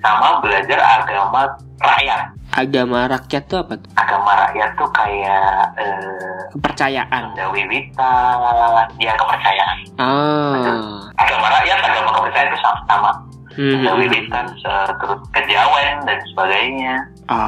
sama 0.00 0.28
belajar 0.40 0.78
agama 0.80 1.40
rakyat. 1.78 2.20
Agama 2.52 3.08
rakyat 3.08 3.48
tuh 3.48 3.64
apa 3.64 3.80
tuh? 3.80 3.88
Agama 3.96 4.36
rakyat 4.36 4.70
tuh 4.76 4.88
kayak 4.92 5.72
eh, 5.80 6.40
Kepercayaan. 6.52 7.32
Wiwitan, 7.48 8.84
ya 9.00 9.12
kepercayaan. 9.16 9.78
Ah. 9.96 11.08
Agama 11.16 11.48
rakyat, 11.48 11.80
agama 11.80 12.10
kepercayaan 12.12 12.48
itu 12.52 12.58
sama-sama. 12.60 13.10
Hmm, 13.52 13.72
Sunda 13.72 13.92
hmm, 13.92 14.00
Wiwitan, 14.04 14.46
se- 14.60 14.92
terus 15.00 15.20
kejawen 15.32 15.96
dan 16.04 16.18
sebagainya. 16.32 16.94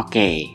Oke. 0.01 0.49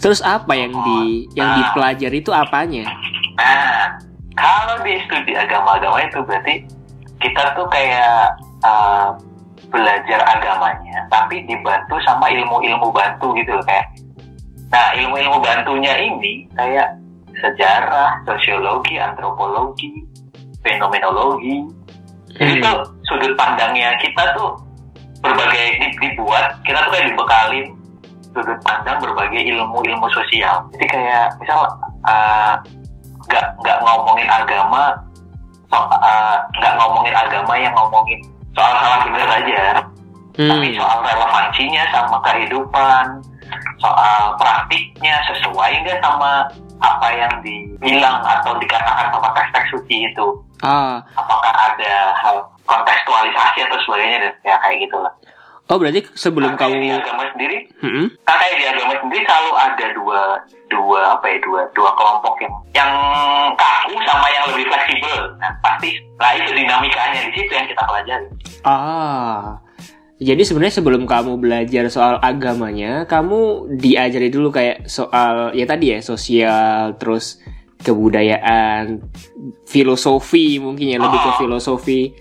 Terus 0.00 0.24
apa 0.24 0.56
yang 0.56 0.72
di 0.72 1.28
yang 1.36 1.60
dipelajari 1.60 2.24
itu 2.24 2.32
apanya? 2.32 2.88
Nah, 3.36 4.00
kalau 4.32 4.80
di 4.80 4.96
studi 5.04 5.36
agama-agama 5.36 6.00
itu 6.08 6.24
berarti 6.24 6.64
kita 7.20 7.52
tuh 7.52 7.68
kayak 7.68 8.32
eh, 8.64 9.08
belajar 9.70 10.20
agamanya, 10.26 11.06
tapi 11.08 11.46
dibantu 11.46 11.96
sama 12.02 12.26
ilmu-ilmu 12.28 12.90
bantu 12.90 13.32
gitu 13.38 13.54
loh 13.54 13.64
kayak. 13.64 13.86
Nah, 14.70 14.94
ilmu-ilmu 14.98 15.38
bantunya 15.42 15.94
ini 15.98 16.46
kayak 16.54 16.94
sejarah, 17.38 18.22
sosiologi, 18.26 18.98
antropologi, 18.98 20.04
fenomenologi. 20.62 21.80
Hmm. 22.30 22.62
tuh 22.62 22.86
sudut 23.10 23.34
pandangnya 23.34 23.90
kita 23.98 24.22
tuh 24.38 24.54
berbagai 25.18 25.82
di- 25.82 25.98
dibuat, 25.98 26.62
kita 26.62 26.78
tuh 26.86 26.90
kayak 26.94 27.10
dibekalin 27.10 27.66
sudut 28.30 28.58
pandang 28.62 29.02
berbagai 29.02 29.42
ilmu-ilmu 29.50 30.06
sosial. 30.14 30.62
Jadi 30.78 30.86
kayak 30.86 31.34
misal 31.42 31.66
eh, 32.06 32.54
nggak 33.26 33.46
nggak 33.60 33.78
ngomongin 33.82 34.30
agama, 34.30 34.94
so- 35.68 35.90
eh, 35.90 36.36
nggak 36.62 36.74
ngomongin 36.78 37.14
agama 37.18 37.52
yang 37.58 37.74
ngomongin 37.74 38.22
soal 38.60 38.98
benar 39.08 39.28
aja, 39.40 39.62
tapi 40.36 40.66
Hmm. 40.72 40.78
soal 40.78 40.98
relevansinya 41.02 41.82
sama 41.92 42.16
kehidupan, 42.24 43.06
soal 43.80 44.20
praktiknya 44.36 45.20
sesuai 45.26 45.84
nggak 45.84 46.00
sama 46.04 46.46
apa 46.80 47.08
yang 47.12 47.32
dibilang 47.44 48.24
atau 48.24 48.56
dikatakan 48.56 49.12
sama 49.12 49.28
teks-teks 49.36 49.68
suci 49.68 50.08
itu 50.08 50.26
Ah. 50.64 51.00
apakah 51.12 51.52
ada 51.52 52.16
hal 52.16 52.36
kontekstualisasi 52.64 53.68
atau 53.68 53.78
sebagainya 53.84 54.18
dan 54.28 54.32
ya 54.44 54.56
kayak 54.64 54.88
gitulah. 54.88 55.12
Oh, 55.70 55.78
berarti 55.78 56.02
sebelum 56.12 56.58
kayak 56.58 56.74
di 56.74 56.90
kamu 56.90 56.98
agama 56.98 57.24
sendiri, 57.30 57.56
Hmm. 57.78 58.06
kayak 58.26 58.54
di 58.58 58.64
agama 58.66 58.94
sendiri 58.98 59.22
selalu 59.22 59.52
ada 59.54 59.86
dua 59.94 60.20
dua 60.66 61.00
apa 61.14 61.26
ya 61.26 61.38
dua 61.40 61.60
dua 61.70 61.90
kelompok 61.94 62.34
yang 62.42 62.54
yang 62.74 62.92
kaku 63.54 63.94
sama 64.02 64.26
yang 64.28 64.44
lebih 64.50 64.66
fleksibel. 64.66 65.20
Nah 65.38 65.50
pasti 65.62 65.94
lah 66.18 66.34
itu 66.34 66.50
dinamikanya 66.50 67.20
di 67.22 67.38
situ 67.38 67.52
yang 67.54 67.66
kita 67.66 67.82
pelajari. 67.86 68.26
Ah. 68.62 69.62
Jadi 70.20 70.42
sebenarnya 70.44 70.74
sebelum 70.74 71.06
kamu 71.06 71.38
belajar 71.38 71.88
soal 71.88 72.20
agamanya, 72.20 73.06
kamu 73.06 73.70
diajari 73.72 74.28
dulu 74.28 74.52
kayak 74.52 74.84
soal 74.84 75.54
ya 75.54 75.64
tadi 75.64 75.94
ya 75.94 76.04
sosial, 76.04 76.98
terus 76.98 77.40
kebudayaan, 77.80 79.00
filosofi 79.64 80.58
mungkin 80.58 80.92
ya 80.92 80.98
lebih 80.98 81.16
ke 81.16 81.30
Oh. 81.30 81.38
filosofi 81.38 82.12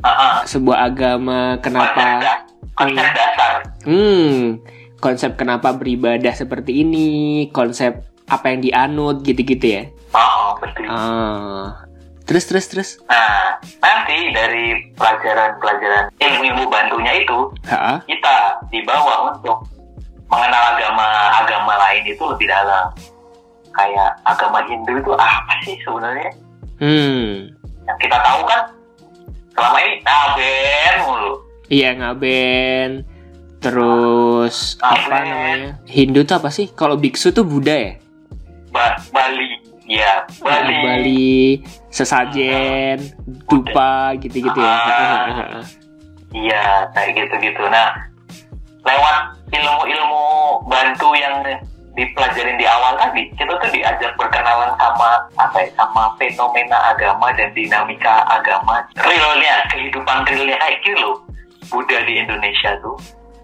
Ah, 0.00 0.08
ah. 0.08 0.36
sebuah 0.44 0.86
agama, 0.86 1.58
kenapa 1.58 2.22
da- 2.22 2.45
konsep 2.76 3.06
dasar. 3.16 3.52
hmm 3.88 4.60
konsep 4.96 5.36
kenapa 5.36 5.76
beribadah 5.76 6.32
seperti 6.32 6.82
ini, 6.82 7.08
konsep 7.52 8.00
apa 8.26 8.50
yang 8.50 8.60
dianut 8.64 9.22
gitu-gitu 9.22 9.66
ya. 9.66 9.82
Oh, 10.16 10.56
betul. 10.58 10.88
Ah. 10.88 11.84
Terus 12.26 12.42
terus 12.50 12.66
terus. 12.66 12.90
Nah, 13.06 13.54
nanti 13.78 14.34
dari 14.34 14.90
pelajaran-pelajaran 14.98 16.10
ilmu-ilmu 16.18 16.66
bantunya 16.66 17.22
itu, 17.22 17.54
Ha? 17.70 18.02
kita 18.02 18.66
dibawa 18.66 19.30
untuk 19.30 19.62
mengenal 20.26 20.74
agama-agama 20.74 21.78
lain 21.86 22.02
itu 22.02 22.22
lebih 22.26 22.50
dalam. 22.50 22.90
Kayak 23.70 24.18
agama 24.26 24.64
Hindu 24.66 24.98
itu 24.98 25.12
apa 25.14 25.54
sih 25.62 25.78
sebenarnya? 25.86 26.30
Hmm. 26.82 27.54
Yang 27.86 27.98
kita 28.08 28.18
tahu 28.18 28.42
kan 28.48 28.60
selama 29.54 29.78
ini 29.86 29.94
naben 30.02 30.94
mulu. 31.06 31.45
Iya 31.66 31.94
ngaben. 31.94 33.02
Terus 33.58 34.78
apa 34.78 34.94
Ngaben. 35.00 35.24
namanya? 35.26 35.70
Hindu 35.88 36.22
tuh 36.22 36.36
apa 36.38 36.48
sih? 36.48 36.70
Kalau 36.70 36.94
biksu 36.94 37.32
tuh 37.32 37.42
Buddha 37.42 37.74
ya? 37.74 37.92
Ba- 38.70 39.00
Bali, 39.10 39.58
ya 39.88 40.22
Bali. 40.38 40.76
Bali, 40.84 41.36
sesajen, 41.88 43.00
dupa 43.48 44.12
gitu-gitu 44.20 44.54
ya. 44.54 44.70
Ah. 44.70 45.64
Iya, 46.30 46.92
kayak 46.92 47.16
gitu-gitu. 47.16 47.64
Nah, 47.66 47.96
lewat 48.84 49.16
ilmu-ilmu 49.48 50.24
bantu 50.68 51.16
yang 51.16 51.40
dipelajarin 51.96 52.60
di 52.60 52.68
awal 52.68 52.92
tadi, 53.00 53.32
kita 53.34 53.56
tuh 53.56 53.70
diajak 53.72 54.12
berkenalan 54.20 54.68
sama 54.76 55.16
apa 55.40 55.64
ya, 55.64 55.68
sama 55.74 56.12
fenomena 56.20 56.92
agama 56.92 57.32
dan 57.32 57.48
dinamika 57.56 58.20
agama. 58.28 58.84
Realnya, 59.00 59.64
kehidupan 59.72 60.28
realnya 60.28 60.60
kayak 60.60 60.76
gitu 60.84 61.00
loh. 61.00 61.16
Buddha 61.68 61.98
di 62.02 62.14
Indonesia 62.16 62.70
tuh, 62.80 62.96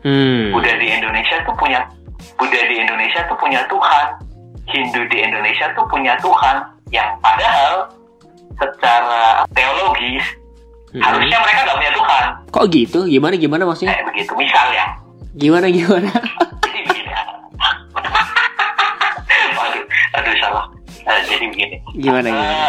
Hmm. 0.03 0.51
Buddha 0.51 0.75
di 0.77 0.87
Indonesia 0.89 1.37
tuh 1.43 1.55
punya 1.55 1.81
Buddha 2.35 2.61
di 2.61 2.75
Indonesia 2.77 3.21
tuh 3.27 3.37
punya 3.37 3.63
Tuhan. 3.67 4.07
Hindu 4.63 5.03
di 5.11 5.19
Indonesia 5.19 5.67
tuh 5.75 5.85
punya 5.87 6.15
Tuhan 6.19 6.57
yang 6.89 7.19
padahal 7.19 7.91
secara 8.55 9.43
teologis 9.51 10.23
Hmm. 10.93 11.01
harusnya 11.01 11.39
mereka 11.41 11.61
nggak 11.65 11.79
punya 11.79 11.93
Tuhan. 11.93 12.25
Kok 12.51 12.67
gitu? 12.69 13.01
Gimana 13.07 13.35
gimana 13.35 13.63
maksudnya? 13.65 13.97
Kayak 13.97 14.07
begitu. 14.13 14.33
Misal 14.37 14.67
ya, 14.71 14.87
Gimana 15.33 15.67
gimana? 15.67 16.11
jadi 16.63 16.81
begini. 16.85 17.11
aduh, 19.57 19.83
aduh 20.15 20.35
salah. 20.37 20.65
Eh, 21.03 21.21
jadi 21.27 21.45
begini. 21.49 21.77
Gimana 21.97 22.27
gimana? 22.29 22.69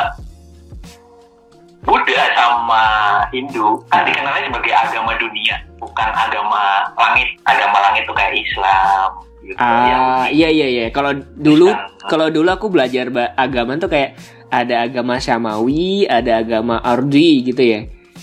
Buddha 1.83 2.23
sama 2.31 2.83
Hindu 3.29 3.83
kan 3.91 4.07
dikenalnya 4.07 4.47
sebagai 4.47 4.73
agama 4.73 5.11
dunia, 5.19 5.55
bukan 5.77 6.09
agama 6.15 6.87
langit. 6.95 7.27
Agama 7.43 7.77
langit 7.83 8.07
itu 8.07 8.13
kayak 8.15 8.33
Islam. 8.33 9.09
Gitu, 9.43 9.59
Ah, 9.59 10.31
iya 10.31 10.47
iya 10.47 10.67
iya. 10.71 10.85
Kalau 10.95 11.11
dulu 11.35 11.67
kalau 12.07 12.31
dulu 12.31 12.47
aku 12.47 12.71
belajar 12.71 13.11
agama 13.35 13.75
tuh 13.75 13.91
kayak 13.91 14.15
ada 14.47 14.87
agama 14.87 15.19
Syamawi, 15.19 16.07
ada 16.07 16.39
agama 16.39 16.79
Ardi 16.79 17.51
gitu 17.51 17.59
ya. 17.59 17.79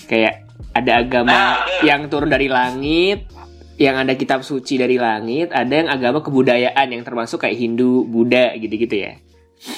Kayak 0.09 0.49
ada 0.73 0.91
agama 0.97 1.29
Nah, 1.29 1.53
yang 1.85 2.09
turun 2.09 2.33
dari 2.33 2.49
langit, 2.49 3.29
yang 3.77 4.01
ada 4.01 4.17
kitab 4.17 4.41
suci 4.41 4.81
dari 4.81 4.97
langit, 4.97 5.53
ada 5.53 5.69
yang 5.69 5.89
agama 5.93 6.25
kebudayaan 6.25 6.87
yang 6.89 7.03
termasuk 7.05 7.45
kayak 7.45 7.61
Hindu, 7.61 8.09
Buddha 8.09 8.57
gitu-gitu 8.57 9.05
ya. 9.05 9.21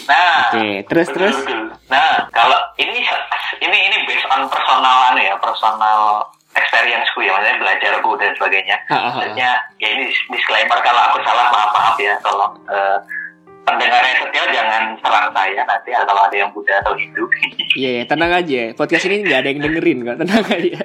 Nah, 0.08 0.56
Oke, 0.56 0.88
terus 0.88 1.12
betul, 1.12 1.28
terus. 1.28 1.36
betul. 1.44 1.62
Nah, 1.92 2.32
kalau 2.32 2.56
ini 2.80 3.04
ini 3.63 3.77
ini 3.89 3.98
based 4.03 4.27
on 4.27 4.46
personal 4.51 4.98
anu 5.12 5.22
ya, 5.24 5.36
personal 5.39 6.27
experienceku 6.53 7.25
ya, 7.25 7.32
maksudnya 7.34 7.58
belajarku 7.63 8.10
dan 8.20 8.32
sebagainya. 8.38 8.77
Maksudnya 8.91 9.50
ya 9.79 9.88
ini 9.89 10.03
disclaimer 10.29 10.77
kalau 10.84 11.01
aku 11.12 11.17
salah 11.25 11.50
maaf 11.50 11.72
maaf 11.74 11.96
ya, 11.98 12.13
kalau 12.22 12.51
eh, 12.70 12.98
pendengar 13.63 14.03
yang 14.03 14.20
setia 14.27 14.43
jangan 14.51 14.84
serang 15.00 15.27
saya 15.32 15.62
nanti 15.63 15.89
kalau 15.96 16.22
ada 16.27 16.36
yang 16.36 16.51
Buddha 16.51 16.75
atau 16.84 16.93
Hindu. 16.93 17.25
Iya, 17.74 17.89
iya, 17.89 18.03
tenang 18.05 18.29
aja. 18.29 18.70
Podcast 18.77 19.10
ini 19.10 19.25
nggak 19.25 19.39
ada 19.41 19.50
yang 19.50 19.62
dengerin 19.65 20.05
kok, 20.05 20.17
tenang 20.22 20.46
aja. 20.46 20.77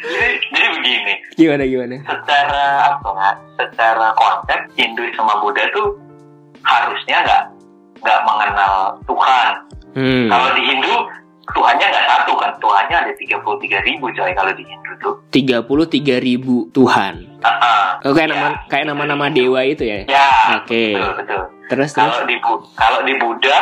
jadi, 0.00 0.28
jadi 0.48 0.68
begini, 0.80 1.12
Gimana 1.36 1.64
gimana? 1.68 1.96
secara 2.08 2.64
apa? 2.88 3.36
Secara 3.60 4.08
konsep 4.16 4.60
Hindu 4.80 5.04
sama 5.12 5.44
Buddha 5.44 5.68
tuh 5.76 5.92
harusnya 6.64 7.20
nggak 7.20 7.42
nggak 8.04 8.20
mengenal 8.22 8.72
Tuhan. 9.08 9.46
Hmm. 9.96 10.28
Kalau 10.28 10.48
di 10.52 10.62
Hindu 10.62 10.94
Tuhannya 11.44 11.86
nggak 11.86 12.06
satu 12.08 12.32
kan, 12.36 12.50
Tuhannya 12.56 12.96
ada 13.04 13.12
33 13.12 13.40
ribu 13.84 14.06
coy 14.10 14.30
kalau 14.32 14.52
di 14.52 14.64
Hindu 14.64 14.92
tuh. 15.00 15.14
33 15.28 16.20
ribu 16.20 16.68
Tuhan. 16.70 17.40
Ah, 17.40 17.48
ah. 17.48 17.84
Oh, 18.04 18.12
kayak 18.12 18.28
Ya. 18.28 18.34
nama 18.36 18.48
kayak 18.68 18.86
nama-nama 18.88 19.26
dewa 19.28 19.60
itu 19.64 19.84
ya. 19.84 20.04
Ya, 20.04 20.60
Oke. 20.60 20.96
betul 20.96 21.12
betul. 21.20 21.42
Terus 21.68 21.90
terus. 21.92 22.12
Kalau 22.12 22.28
di 22.28 22.36
kalau 22.76 23.00
di 23.04 23.14
Buddha, 23.16 23.58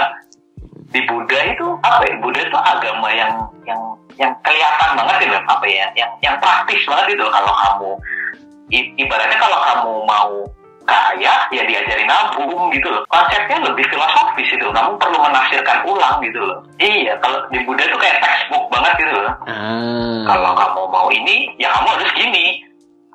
di 0.91 1.01
Buddha 1.07 1.39
itu 1.47 1.67
apa 1.83 2.03
ya? 2.03 2.15
Buddha 2.19 2.41
itu 2.43 2.59
agama 2.59 3.09
yang 3.11 3.33
yang 3.63 3.81
yang 4.19 4.33
kelihatan 4.43 4.91
banget 4.95 5.15
gitu, 5.27 5.39
apa 5.39 5.67
ya? 5.67 5.87
Yang 5.95 6.11
yang 6.23 6.35
praktis 6.39 6.83
banget 6.87 7.15
itu. 7.15 7.25
Kalau 7.25 7.53
kamu 7.55 7.91
ibaratnya 8.73 9.39
kalau 9.39 9.59
kamu 9.59 9.93
mau 10.07 10.31
kaya 10.87 11.35
ya 11.55 11.63
diajarin 11.65 12.09
nabung 12.09 12.71
gitu 12.75 12.89
loh. 12.91 13.03
Konsepnya 13.09 13.63
lebih 13.63 13.85
filosofis 13.89 14.51
itu. 14.55 14.67
Kamu 14.67 14.99
perlu 14.99 15.19
menafsirkan 15.23 15.87
ulang 15.87 16.19
gitu 16.23 16.41
loh. 16.43 16.59
Iya, 16.83 17.19
kalau 17.23 17.43
di 17.51 17.63
Buddha 17.63 17.87
itu 17.87 17.99
kayak 17.99 18.21
textbook 18.21 18.67
banget 18.73 18.93
gitu 19.03 19.15
loh. 19.15 19.35
Ah. 19.47 20.23
Kalau 20.27 20.51
kamu 20.55 20.83
mau 20.91 21.09
ini, 21.11 21.55
ya 21.59 21.71
kamu 21.75 21.89
harus 21.99 22.11
gini. 22.15 22.47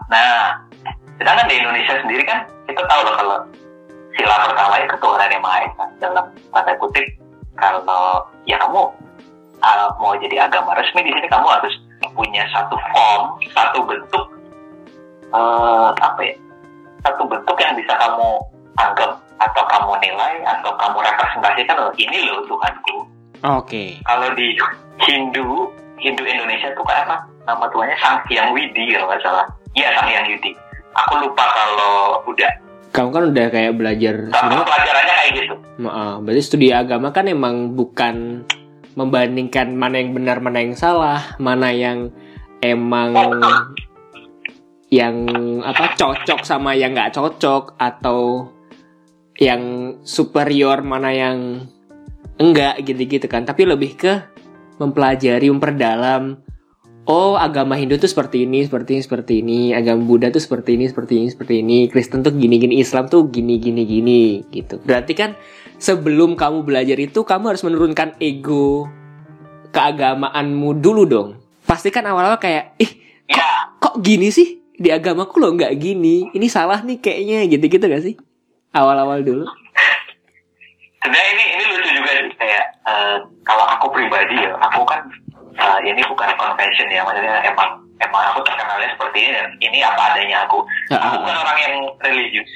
Nah, 0.08 0.56
sedangkan 1.18 1.50
di 1.50 1.56
Indonesia 1.60 1.94
sendiri 2.00 2.24
kan 2.24 2.46
kita 2.70 2.82
tahu 2.86 3.02
loh 3.04 3.16
kalau 3.18 3.38
sila 4.18 4.36
pertama 4.50 4.76
itu 4.82 4.96
Tuhan 4.98 5.30
yang 5.34 5.44
Maha 5.44 5.60
Esa 5.66 5.86
dalam 6.02 6.26
tanda 6.54 6.74
kutip 6.82 7.06
kalau 7.58 8.26
ya 8.46 8.58
kamu 8.62 8.82
uh, 9.62 9.90
mau 9.98 10.14
jadi 10.18 10.46
agama 10.46 10.78
resmi 10.78 11.06
di 11.06 11.12
sini 11.14 11.28
kamu 11.30 11.46
harus 11.46 11.74
punya 12.14 12.46
satu 12.50 12.78
form, 12.94 13.38
satu 13.54 13.80
bentuk 13.86 14.26
eh 15.28 15.90
apa 16.00 16.22
ya? 16.24 16.36
Satu 17.06 17.24
bentuk 17.30 17.58
yang 17.60 17.74
bisa 17.78 17.94
kamu 17.98 18.30
anggap 18.78 19.12
atau 19.38 19.64
kamu 19.70 19.92
nilai 20.02 20.34
atau 20.46 20.72
kamu 20.78 20.98
representasikan 21.02 21.78
loh 21.78 21.94
ini 21.98 22.26
loh 22.26 22.42
Tuhanku. 22.50 22.98
Oke. 23.46 24.02
kalau 24.02 24.34
di 24.34 24.58
Hindu 25.06 25.70
Hindu 26.02 26.26
Indonesia 26.26 26.74
tuh 26.74 26.82
kayak 26.86 27.06
apa? 27.06 27.18
Nama 27.46 27.66
tuanya 27.70 27.96
Sang 28.02 28.18
Hyang 28.30 28.50
Widi 28.54 28.94
kalau 28.94 29.10
nggak 29.10 29.22
salah. 29.22 29.46
Iya 29.78 29.94
Sang 29.94 30.10
Hyang 30.10 30.26
Widi. 30.26 30.52
Aku 31.06 31.22
lupa 31.22 31.46
kalau 31.54 32.22
udah. 32.26 32.50
Kamu 32.94 33.10
kan 33.14 33.24
udah 33.30 33.48
kayak 33.54 33.78
belajar 33.78 34.16
sebenarnya 34.34 34.66
pelajarannya 34.66 35.14
kayak 35.14 35.32
gitu? 35.38 35.56
Maaf, 35.86 36.26
berarti 36.26 36.42
studi 36.42 36.70
agama 36.74 37.14
kan 37.14 37.30
emang 37.30 37.78
bukan 37.78 38.42
membandingkan 38.98 39.78
mana 39.78 40.02
yang 40.02 40.18
benar, 40.18 40.42
mana 40.42 40.66
yang 40.66 40.74
salah, 40.74 41.22
mana 41.38 41.70
yang 41.70 42.10
emang 42.66 43.14
yang 44.88 45.28
apa 45.68 46.00
cocok 46.00 46.48
sama 46.48 46.72
yang 46.72 46.96
nggak 46.96 47.12
cocok 47.12 47.76
atau 47.76 48.48
yang 49.38 49.94
superior 50.02 50.82
mana 50.82 51.12
yang 51.14 51.68
enggak 52.40 52.82
gitu-gitu 52.86 53.28
kan. 53.28 53.44
Tapi 53.44 53.68
lebih 53.68 53.98
ke 54.00 54.14
mempelajari, 54.82 55.50
memperdalam. 55.50 56.42
Oh, 57.08 57.40
agama 57.40 57.80
Hindu 57.80 57.96
tuh 57.96 58.12
seperti 58.12 58.44
ini, 58.44 58.68
seperti 58.68 59.00
ini, 59.00 59.02
seperti 59.04 59.34
ini. 59.40 59.60
Agama 59.72 60.04
Buddha 60.04 60.28
tuh 60.28 60.44
seperti 60.44 60.76
ini, 60.76 60.92
seperti 60.92 61.14
ini, 61.24 61.28
seperti 61.32 61.54
ini. 61.64 61.78
Kristen 61.88 62.20
tuh 62.20 62.36
gini-gini, 62.36 62.84
Islam 62.84 63.08
tuh 63.08 63.32
gini-gini, 63.32 63.88
gini 63.88 64.44
gitu. 64.52 64.76
Berarti 64.84 65.16
kan 65.16 65.40
sebelum 65.80 66.36
kamu 66.36 66.68
belajar 66.68 67.00
itu 67.00 67.24
kamu 67.24 67.56
harus 67.56 67.64
menurunkan 67.64 68.20
ego 68.20 68.92
keagamaanmu 69.72 70.84
dulu 70.84 71.04
dong. 71.08 71.30
Pasti 71.64 71.96
kan 71.96 72.04
awal-awal 72.12 72.44
kayak, 72.44 72.76
ih 72.76 72.92
ya 73.24 73.72
kok 73.80 74.04
gini 74.04 74.28
sih? 74.28 74.67
Di 74.78 74.90
agamaku 74.90 75.36
loh 75.38 75.52
nggak 75.54 75.74
gini. 75.76 76.30
Ini 76.32 76.48
salah 76.48 76.80
nih 76.80 76.98
kayaknya 76.98 77.50
gitu-gitu 77.50 77.82
gak 77.84 78.04
sih? 78.04 78.16
Awal-awal 78.72 79.22
dulu. 79.22 79.46
sebenarnya 80.98 81.30
ini 81.34 81.46
ini 81.56 81.64
lucu 81.72 81.90
juga 81.94 82.12
sih 82.12 82.36
kayak 82.36 82.66
eh, 82.84 83.16
kalau 83.42 83.64
aku 83.64 83.88
pribadi 83.90 84.44
ya 84.44 84.52
aku 84.60 84.84
kan 84.84 85.00
eh, 85.56 85.80
ini 85.88 86.02
bukan 86.04 86.28
convention 86.36 86.90
ya 86.90 87.00
maksudnya 87.00 87.40
emang 87.48 87.70
emang 87.98 88.24
aku 88.28 88.44
terkenalnya 88.44 88.92
seperti 88.92 89.24
ini 89.24 89.32
dan 89.32 89.48
ini 89.62 89.80
apa 89.80 90.02
adanya 90.12 90.44
aku 90.44 90.60
aku 90.92 91.16
bukan 91.22 91.38
orang 91.38 91.58
yang 91.64 91.74
religius 92.04 92.52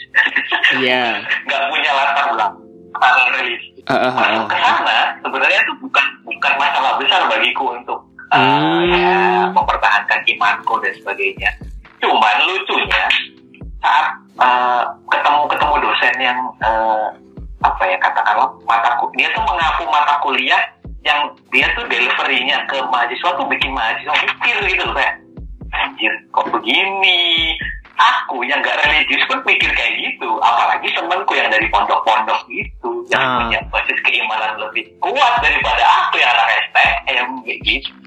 Iya. 0.76 1.24
nggak 1.48 1.62
punya 1.70 1.92
latar 1.96 2.28
belakang 2.34 3.30
religi 3.40 3.70
Ah, 3.82 3.94
ah, 3.96 4.04
ah, 4.04 4.14
masuk 4.14 4.46
ke 4.46 4.58
ah. 4.58 4.62
sana 4.62 4.98
sebenarnya 5.24 5.60
itu 5.64 5.74
bukan 5.80 6.06
bukan 6.22 6.54
masalah 6.60 6.92
besar 7.00 7.22
bagiku 7.26 7.66
untuk 7.74 8.00
uh, 8.30 8.38
Hmm. 8.84 8.94
ya, 8.94 9.48
mempertahankan 9.50 10.20
imanku 10.28 10.76
dan 10.84 10.94
sebagainya. 10.94 11.50
Cuman 12.02 12.38
lucunya 12.50 13.04
saat 13.82 14.08
uh, 14.38 14.84
ketemu 15.10 15.42
ketemu 15.50 15.76
dosen 15.82 16.16
yang 16.22 16.40
uh, 16.62 17.08
apa 17.62 17.84
ya 17.86 17.98
katakanlah 18.02 18.50
mata 18.66 18.98
dia 19.14 19.30
tuh 19.34 19.44
mengaku 19.46 19.86
mata 19.90 20.18
kuliah 20.26 20.62
yang 21.02 21.34
dia 21.50 21.66
tuh 21.74 21.86
deliverynya 21.90 22.66
ke 22.70 22.78
mahasiswa 22.90 23.30
tuh 23.38 23.46
bikin 23.50 23.74
mahasiswa 23.74 24.14
mikir 24.14 24.58
gitu 24.70 24.84
loh 24.86 24.96
kayak 24.98 25.18
anjir 25.74 26.14
kok 26.30 26.46
begini 26.54 27.54
aku 27.98 28.42
yang 28.46 28.62
gak 28.66 28.82
religius 28.86 29.26
pun 29.30 29.42
mikir 29.46 29.70
kayak 29.78 29.94
gitu 29.98 30.30
apalagi 30.42 30.90
temenku 30.94 31.34
yang 31.38 31.50
dari 31.54 31.70
pondok-pondok 31.70 32.42
gitu 32.50 33.06
yang 33.14 33.22
Ah. 33.22 33.38
punya 33.46 33.60
basis 33.70 34.00
keimanan 34.06 34.58
lebih 34.58 34.90
kuat 35.02 35.34
daripada 35.42 35.84
aku 35.86 36.18
yang 36.18 36.32
anak 36.34 36.50
STM 36.70 37.28
kayak 37.46 37.60
gitu 37.62 38.01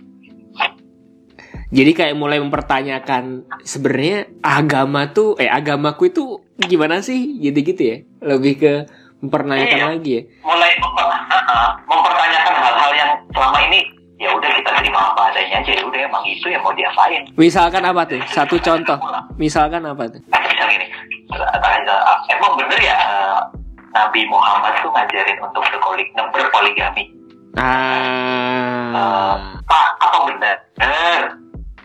Jadi 1.74 1.90
kayak 1.90 2.14
mulai 2.14 2.38
mempertanyakan 2.38 3.44
sebenarnya 3.60 4.30
agama 4.40 5.10
tuh 5.10 5.34
eh 5.36 5.50
agamaku 5.50 6.06
itu 6.06 6.22
gimana 6.56 7.02
sih 7.02 7.34
gitu-gitu 7.40 7.82
ya. 7.82 7.96
Lebih 8.22 8.52
ke 8.56 8.72
mempertanyakan 9.18 9.74
Iya. 9.74 9.86
lagi 9.90 10.10
ya. 10.12 10.22
mulai 10.44 10.70
memper- 10.76 11.08
uh-uh, 11.10 11.68
mempertanyakan 11.84 12.54
hal-hal 12.54 12.90
yang 12.92 13.10
selama 13.32 13.58
ini 13.64 13.80
ya 14.14 14.30
udah 14.30 14.46
kita 14.46 14.70
terima 14.78 15.10
apa 15.10 15.20
adanya 15.28 15.58
aja 15.58 15.70
ya 15.72 15.82
udah 15.82 15.98
emang 15.98 16.22
itu 16.22 16.46
yang 16.46 16.62
mau 16.62 16.70
diapain 16.70 17.22
Misalkan 17.34 17.82
apa 17.82 18.04
tuh? 18.04 18.20
Satu 18.28 18.54
contoh. 18.58 18.96
Misalkan 19.34 19.82
apa 19.82 20.06
tuh? 20.06 20.20
Nah, 20.28 20.38
misal 20.40 20.66
gini 20.70 20.86
uh, 21.32 22.18
emang 22.30 22.52
bener 22.54 22.78
ya 22.78 22.94
uh, 22.94 23.38
Nabi 23.90 24.22
Muhammad 24.28 24.72
tuh 24.78 24.92
ngajarin 24.92 25.38
untuk 25.40 25.62
berpolig 25.64 26.06
berpoligami 26.14 27.04
Ah. 27.54 29.54
Pak, 29.62 29.86
apa 30.02 30.18
benar? 30.26 30.56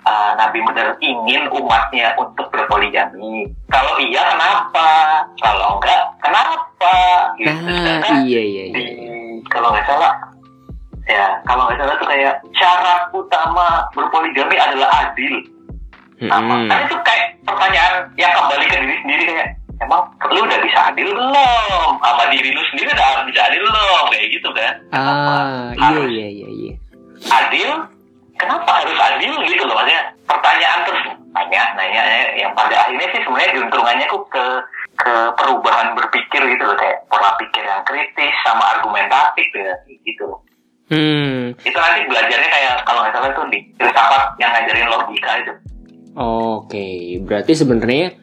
Uh, 0.09 0.33
Nabi 0.41 0.57
benar 0.65 0.97
ingin 1.05 1.45
umatnya 1.53 2.17
untuk 2.17 2.49
berpoligami. 2.49 3.45
Kalau 3.69 3.93
iya, 4.01 4.25
kenapa? 4.33 5.21
Kalau 5.37 5.77
enggak, 5.77 6.01
kenapa? 6.17 6.97
Gitu. 7.37 7.53
Nah, 7.53 8.01
Karena 8.01 8.25
iya 8.25 8.41
iya 8.41 8.63
di, 8.73 8.81
iya. 8.89 9.37
kalau 9.53 9.69
nggak 9.69 9.85
salah, 9.85 10.17
ya 11.05 11.37
kalau 11.45 11.69
nggak 11.69 11.77
salah 11.77 11.93
tuh 12.01 12.09
kayak 12.09 12.41
syarat 12.57 13.05
utama 13.13 13.85
berpoligami 13.93 14.57
adalah 14.57 14.89
adil. 15.05 15.45
Apa? 16.25 16.41
Mm-mm. 16.41 16.73
Kan 16.73 16.79
itu 16.89 16.97
kayak 17.05 17.27
pertanyaan 17.45 17.93
yang 18.17 18.33
kembali 18.33 18.65
ke 18.65 18.75
diri 18.81 18.95
sendiri 19.05 19.23
kayak, 19.29 19.49
emang 19.85 20.01
lu 20.33 20.39
udah 20.41 20.59
bisa 20.65 20.79
adil 20.89 21.09
belum? 21.13 21.89
Sama 22.01 22.23
diri 22.33 22.49
lu 22.49 22.63
sendiri 22.73 22.89
udah 22.97 23.09
bisa 23.29 23.41
adil 23.45 23.61
belum? 23.61 24.03
Kayak 24.09 24.27
gitu 24.33 24.49
kan? 24.57 24.73
Ah, 24.89 25.69
iya 25.77 26.01
iya 26.09 26.27
iya 26.33 26.49
iya. 26.49 26.73
adil 27.29 27.98
kenapa 28.39 28.81
harus 28.81 28.95
adil 28.95 29.35
gitu 29.45 29.63
loh? 29.67 29.75
Maksudnya 29.75 30.03
pertanyaan 30.25 30.79
terus 30.87 31.01
nanya 31.29 31.63
nanya 31.75 32.01
yang 32.33 32.51
pada 32.55 32.87
akhirnya 32.87 33.07
sih 33.13 33.21
sebenarnya 33.21 33.51
juntrungannya 33.59 34.05
tuh 34.07 34.23
ke 34.31 34.45
ke 34.99 35.13
perubahan 35.35 35.93
berpikir 35.93 36.41
gitu 36.47 36.63
loh. 36.63 36.75
Kayak 36.79 37.05
pola 37.11 37.35
pikir 37.37 37.63
yang 37.67 37.83
kritis 37.83 38.33
sama 38.47 38.79
argumentatif 38.79 39.47
ya 39.53 39.75
gitu 40.07 40.23
loh. 40.25 40.41
Hmm. 40.89 41.53
itu 41.53 41.77
nanti 41.77 42.01
belajarnya 42.09 42.49
kayak 42.49 42.75
kalau 42.81 43.05
nggak 43.05 43.13
salah 43.13 43.29
tuh 43.37 43.45
di 43.53 43.61
filsafat 43.77 44.33
yang 44.41 44.49
ngajarin 44.57 44.89
logika 44.89 45.31
itu. 45.37 45.53
Oke, 46.17 47.21
berarti 47.21 47.53
sebenarnya 47.53 48.17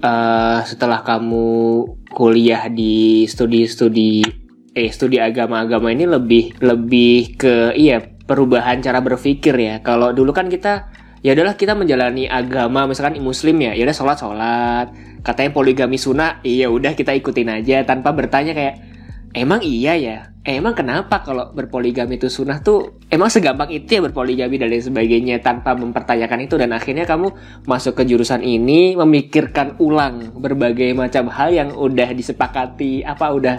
eh 0.00 0.58
setelah 0.66 1.06
kamu 1.06 1.86
kuliah 2.10 2.66
di 2.66 3.30
studi-studi 3.30 4.26
eh 4.74 4.90
studi 4.90 5.22
agama-agama 5.22 5.94
ini 5.94 6.10
lebih 6.10 6.58
lebih 6.58 7.38
ke 7.38 7.54
iya 7.78 8.02
perubahan 8.30 8.78
cara 8.78 9.02
berpikir 9.02 9.58
ya. 9.58 9.82
Kalau 9.82 10.14
dulu 10.14 10.30
kan 10.30 10.46
kita 10.46 10.86
ya 11.26 11.34
udahlah 11.34 11.58
kita 11.58 11.74
menjalani 11.74 12.30
agama 12.30 12.86
misalkan 12.86 13.18
muslim 13.18 13.58
ya, 13.58 13.74
ya 13.74 13.82
udah 13.82 13.96
sholat 13.98 14.18
sholat. 14.22 14.86
Katanya 15.26 15.50
poligami 15.50 15.98
sunnah, 15.98 16.38
iya 16.46 16.70
udah 16.70 16.94
kita 16.94 17.10
ikutin 17.18 17.50
aja 17.50 17.82
tanpa 17.82 18.14
bertanya 18.14 18.54
kayak 18.54 18.78
emang 19.34 19.66
iya 19.66 19.98
ya. 19.98 20.18
Emang 20.40 20.72
kenapa 20.72 21.20
kalau 21.20 21.52
berpoligami 21.52 22.16
itu 22.16 22.32
sunnah 22.32 22.64
tuh 22.64 22.96
emang 23.12 23.28
segampang 23.28 23.68
itu 23.68 23.98
ya 23.98 24.00
berpoligami 24.00 24.56
dan 24.56 24.72
lain 24.72 24.80
sebagainya 24.80 25.36
tanpa 25.44 25.76
mempertanyakan 25.76 26.48
itu 26.48 26.56
dan 26.56 26.72
akhirnya 26.72 27.04
kamu 27.04 27.28
masuk 27.68 28.00
ke 28.00 28.08
jurusan 28.08 28.40
ini 28.40 28.96
memikirkan 28.96 29.76
ulang 29.84 30.32
berbagai 30.40 30.96
macam 30.96 31.28
hal 31.28 31.52
yang 31.52 31.76
udah 31.76 32.08
disepakati 32.16 33.04
apa 33.04 33.26
udah 33.36 33.56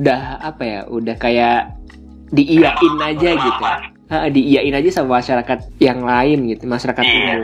udah 0.00 0.40
apa 0.40 0.62
ya 0.64 0.80
udah 0.88 1.16
kayak 1.20 1.76
diiyain 2.32 2.94
aja 3.00 3.30
gitu 3.36 3.95
Ah, 4.06 4.30
diiyain 4.30 4.70
aja 4.70 5.02
sama 5.02 5.18
masyarakat 5.18 5.66
yang 5.82 6.06
lain 6.06 6.46
gitu 6.46 6.70
masyarakat 6.70 7.02
Iya. 7.02 7.10
umum 7.10 7.42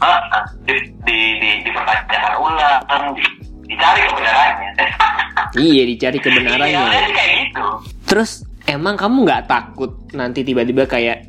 ah, 0.00 0.40
di, 0.64 0.74
di, 1.04 1.18
di, 1.36 1.50
dipertanyakan 1.68 2.34
ulang 2.40 3.12
di, 3.12 3.24
dicari 3.68 4.00
kebenarannya 4.08 4.70
iya 5.68 5.82
dicari 5.84 6.16
kebenarannya 6.16 6.80
Iya, 6.80 7.08
kayak 7.12 7.32
gitu 7.44 7.66
Terus 8.08 8.48
emang 8.64 8.96
kamu 8.96 9.28
nggak 9.28 9.44
takut 9.52 10.00
nanti 10.16 10.40
tiba-tiba 10.40 10.88
kayak 10.88 11.28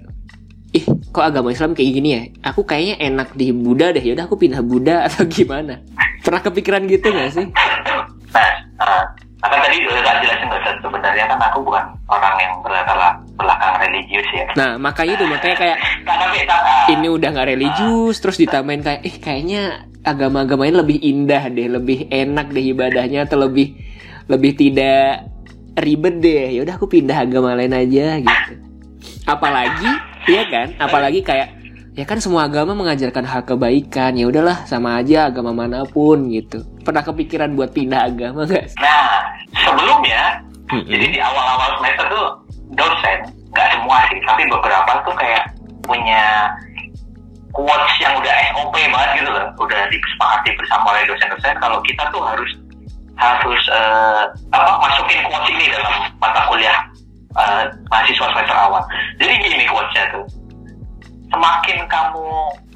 ih 0.71 0.86
kok 1.12 1.25
agama 1.25 1.49
Islam 1.49 1.73
kayak 1.73 1.91
gini 1.91 2.10
ya? 2.13 2.21
Aku 2.53 2.62
kayaknya 2.62 3.01
enak 3.01 3.34
di 3.34 3.49
Buddha 3.49 3.89
deh. 3.89 4.05
Yaudah 4.05 4.29
aku 4.29 4.38
pindah 4.38 4.62
Buddha 4.62 5.01
atau 5.10 5.25
gimana? 5.25 5.82
Pernah 6.21 6.41
kepikiran 6.45 6.86
gitu 6.86 7.10
nggak 7.10 7.32
sih? 7.34 7.45
Nah, 7.49 8.53
uh, 8.86 9.05
akan 9.39 9.60
tadi 9.63 9.75
udah 9.88 10.04
tak 10.04 10.15
jelasin 10.19 10.47
Ustaz, 10.52 10.75
sebenarnya 10.84 11.23
kan 11.32 11.39
aku 11.39 11.60
bukan 11.63 11.84
orang 12.12 12.36
yang 12.43 12.54
berlatar 12.60 12.97
belakang 13.39 13.73
religius 13.80 14.28
ya. 14.36 14.45
Nah 14.60 14.75
makanya 14.75 15.13
itu 15.15 15.25
makanya 15.32 15.58
kayak 15.58 15.78
Nah, 16.10 16.15
tak, 16.45 16.62
ah, 16.62 16.88
ini 16.91 17.08
udah 17.08 17.30
nggak 17.32 17.47
religius 17.56 18.17
terus 18.19 18.36
ditambahin 18.36 18.84
kayak 18.84 19.02
eh 19.08 19.15
kayaknya 19.15 19.88
agama-agama 20.04 20.67
ini 20.67 20.75
lebih 20.75 20.97
indah 20.99 21.43
deh, 21.47 21.67
lebih 21.71 21.99
enak 22.12 22.52
deh 22.52 22.65
ibadahnya 22.75 23.25
atau 23.28 23.39
lebih 23.39 23.80
lebih 24.28 24.52
tidak 24.60 25.32
ribet 25.80 26.19
deh. 26.19 26.60
Ya 26.60 26.62
udah 26.67 26.75
aku 26.75 26.91
pindah 26.91 27.17
agama 27.23 27.56
lain 27.56 27.71
aja 27.71 28.19
gitu. 28.19 28.54
Apalagi 29.23 29.91
iya 30.28 30.43
kan? 30.52 30.67
Apalagi 30.78 31.23
kayak 31.23 31.56
ya 31.95 32.06
kan 32.08 32.19
semua 32.23 32.47
agama 32.47 32.75
mengajarkan 32.75 33.23
hal 33.23 33.41
kebaikan. 33.47 34.19
Ya 34.19 34.28
udahlah 34.28 34.67
sama 34.67 34.99
aja 34.99 35.32
agama 35.32 35.56
mana 35.56 35.88
pun 35.88 36.28
gitu. 36.32 36.63
Pernah 36.84 37.04
kepikiran 37.04 37.56
buat 37.56 37.71
pindah 37.71 38.10
agama 38.10 38.43
gak 38.47 38.71
sih? 38.71 38.78
Nah, 38.80 39.08
sebelumnya, 39.69 40.21
Mm-mm. 40.73 40.86
jadi 40.89 41.05
di 41.13 41.19
awal-awal 41.21 41.77
semester 41.77 42.05
tuh 42.10 42.25
dosen, 42.73 43.19
nggak 43.53 43.69
semua 43.77 43.97
sih, 44.10 44.19
tapi 44.25 44.43
beberapa 44.49 44.91
tuh 45.05 45.15
kayak 45.17 45.53
punya 45.86 46.53
quotes 47.53 47.93
yang 47.97 48.13
udah 48.17 48.34
SOP 48.53 48.75
banget 48.77 49.10
gitu 49.21 49.29
loh, 49.29 49.47
udah 49.58 49.82
disepakati 49.89 50.49
bersama 50.58 50.93
oleh 50.93 51.03
dosen-dosen 51.10 51.55
kalau 51.58 51.82
kita 51.86 52.03
tuh 52.13 52.21
harus 52.21 52.51
harus 53.19 53.62
eh, 53.67 54.23
apa 54.53 54.71
masukin 54.79 55.19
quotes 55.27 55.49
ini 55.51 55.73
dalam 55.73 56.13
mata 56.21 56.45
kuliah 56.47 56.77
eh, 57.36 57.63
mahasiswa 57.89 58.27
semester 58.32 58.58
awal. 58.58 58.82
Jadi 59.17 59.34
gini 59.43 59.65
quotesnya 59.65 60.05
tuh, 60.13 60.25
semakin 61.34 61.77
kamu 61.89 62.25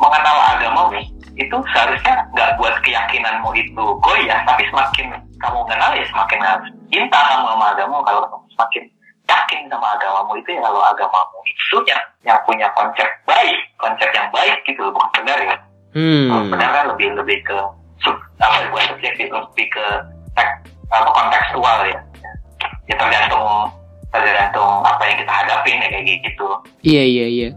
mengenal 0.02 0.38
agamamu 0.58 1.00
itu 1.34 1.56
seharusnya 1.74 2.14
nggak 2.32 2.52
buat 2.56 2.76
keyakinanmu 2.82 3.50
itu 3.54 3.84
goyah 4.00 4.40
tapi 4.46 4.64
semakin 4.70 5.18
kamu 5.38 5.60
kenal 5.66 5.92
ya 5.92 6.06
semakin 6.08 6.40
harus 6.40 6.68
cinta 6.88 7.20
kamu 7.20 7.46
sama 7.50 7.66
agamamu 7.74 8.02
kalau 8.04 8.22
kamu 8.30 8.46
semakin 8.54 8.84
yakin 9.24 9.62
sama 9.66 9.88
agamamu 9.98 10.32
itu 10.38 10.50
ya 10.54 10.62
kalau 10.62 10.82
agamamu 10.84 11.38
itu 11.44 11.76
yang 11.86 12.02
yang 12.22 12.38
punya 12.44 12.68
konsep 12.74 13.08
baik 13.24 13.58
konsep 13.76 14.10
yang 14.14 14.30
baik 14.30 14.62
gitu 14.64 14.84
bukan 14.90 15.10
benar 15.16 15.40
ya 15.40 15.56
kalau 15.56 15.62
Hmm. 15.94 16.50
benar 16.50 16.70
kan 16.74 16.86
lebih 16.90 17.14
lebih 17.14 17.38
ke 17.46 17.54
sub, 18.02 18.18
apa 18.42 18.56
ya, 18.58 18.68
bukan 18.68 18.86
subjektif 18.90 19.30
lebih 19.30 19.68
ke 19.70 19.86
tek- 20.34 20.62
apa 20.90 21.06
kontekstual 21.08 21.80
ya 21.86 22.00
ya 22.86 22.96
tergantung 22.98 23.70
tergantung 24.10 24.82
apa 24.82 25.02
yang 25.06 25.18
kita 25.18 25.30
hadapin 25.32 25.78
ya 25.78 25.90
kayak 25.90 26.06
gitu 26.22 26.48
Iya 26.82 27.04
iya 27.06 27.26
iya. 27.28 27.50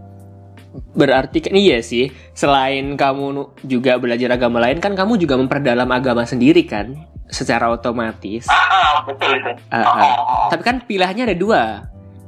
Berarti 0.96 1.38
kan 1.38 1.52
iya 1.52 1.78
sih. 1.78 2.09
Selain 2.32 2.96
kamu 2.96 3.24
juga 3.62 4.00
belajar 4.00 4.32
agama 4.32 4.59
lain 4.59 4.80
kan 4.80 4.96
kamu 4.96 5.20
juga 5.20 5.37
memperdalam 5.37 5.87
agama 5.87 6.24
sendiri 6.24 6.64
kan, 6.64 6.96
secara 7.28 7.68
otomatis. 7.68 8.48
ah, 8.48 8.56
ah 8.56 8.94
betul 9.04 9.37
itu 9.37 9.52
Ah, 9.68 9.76
Oh, 9.76 9.92
ah. 9.92 10.00
oh, 10.00 10.14
oh. 10.16 10.46
Tapi 10.48 10.62
kan 10.64 10.76
pilihannya 10.80 11.28
ada 11.28 11.37
dua. 11.37 11.62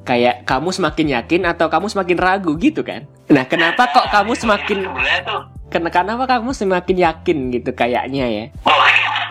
Kayak 0.04 0.44
kamu 0.44 0.68
semakin 0.70 1.07
yakin 1.16 1.42
atau 1.44 1.68
kamu 1.68 1.88
semakin 1.88 2.16
ragu 2.16 2.57
gitu 2.57 2.81
kan? 2.81 3.04
Nah, 3.28 3.44
kenapa 3.44 3.88
kok 3.88 4.09
kamu 4.09 4.33
semakin 4.35 4.88
tuh 5.20 5.40
ken- 5.68 5.92
kenapa 5.92 6.24
kamu 6.26 6.50
semakin 6.50 6.96
yakin 6.98 7.38
gitu 7.52 7.70
kayaknya 7.72 8.24
ya? 8.24 8.44
oh 8.64 8.72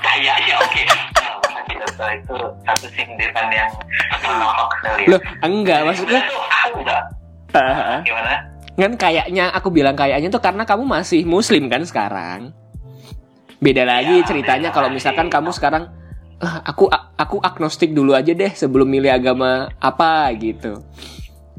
kayaknya 0.05 0.53
oke 0.61 0.81
Nah, 0.85 1.63
kita 1.65 1.85
tahu 1.97 2.11
itu 2.13 2.35
satu 2.61 2.85
sindiran 2.93 3.49
yang 3.49 3.71
Loh, 5.09 5.21
enggak 5.41 5.81
maksudnya 5.81 6.21
gimana 8.05 8.33
kan 8.77 8.93
kayaknya 8.95 9.49
aku 9.49 9.69
bilang 9.69 9.93
kayaknya 9.93 10.29
tuh 10.29 10.37
karena 10.37 10.63
kamu 10.63 10.85
masih 10.85 11.25
muslim 11.25 11.65
kan 11.65 11.81
sekarang. 11.81 12.53
Beda 13.57 13.81
lagi 13.83 14.21
Ya, 14.21 14.25
ceritanya 14.25 14.69
kalau 14.69 14.87
lagi. 14.87 15.01
misalkan 15.01 15.27
kamu 15.27 15.49
sekarang 15.49 15.89
"Ah, 16.37 16.61
aku 16.63 16.85
aku 17.17 17.41
agnostik 17.41 17.89
dulu 17.89 18.13
aja 18.13 18.29
deh 18.29 18.51
sebelum 18.51 18.85
milih 18.85 19.09
agama 19.09 19.73
apa 19.75 20.29
gitu. 20.37 20.85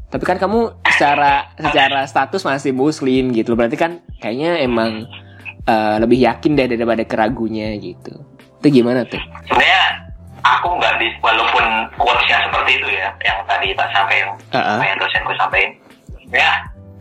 Tapi 0.09 0.25
kan 0.25 0.39
kamu 0.39 0.79
secara 0.89 1.51
secara 1.53 2.07
status 2.07 2.41
masih 2.41 2.71
muslim 2.71 3.35
gitu. 3.35 3.53
Berarti 3.53 3.75
kan 3.75 3.99
kayaknya 4.17 4.63
emang 4.63 5.11
eh, 5.65 5.97
lebih 5.99 6.23
yakin 6.23 6.55
deh 6.55 6.71
daripada 6.71 7.03
keragunya 7.03 7.75
gitu. 7.77 8.15
Itu 8.57 8.69
gimana 8.73 9.03
tuh? 9.03 9.19
sebenarnya 9.45 9.83
aku 10.41 10.69
nggak 10.73 10.95
di 10.97 11.11
walaupun 11.19 11.65
quotesnya 11.95 12.47
seperti 12.47 12.73
itu 12.75 12.89
ya 12.89 13.11
yang 13.21 13.39
tadi 13.45 13.75
tak 13.75 13.91
sampaikan 13.91 14.39
Ah, 14.49 14.79
ah. 14.79 14.81
yang 14.81 14.97
dosenku 14.97 15.35
sampaikan 15.35 15.75
ya 16.31 16.53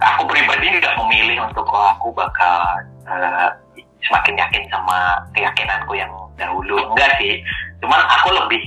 aku 0.01 0.23
pribadi 0.29 0.77
nggak 0.77 0.95
memilih 1.01 1.47
untuk 1.49 1.65
oh 1.69 1.87
aku 1.97 2.13
bakal 2.13 2.61
uh, 3.09 3.49
semakin 4.05 4.35
yakin 4.37 4.63
sama 4.69 5.21
keyakinanku 5.33 5.93
yang 5.97 6.11
dahulu. 6.37 6.77
Enggak 6.93 7.17
sih. 7.17 7.41
Cuman 7.81 7.99
aku 8.05 8.29
lebih 8.33 8.61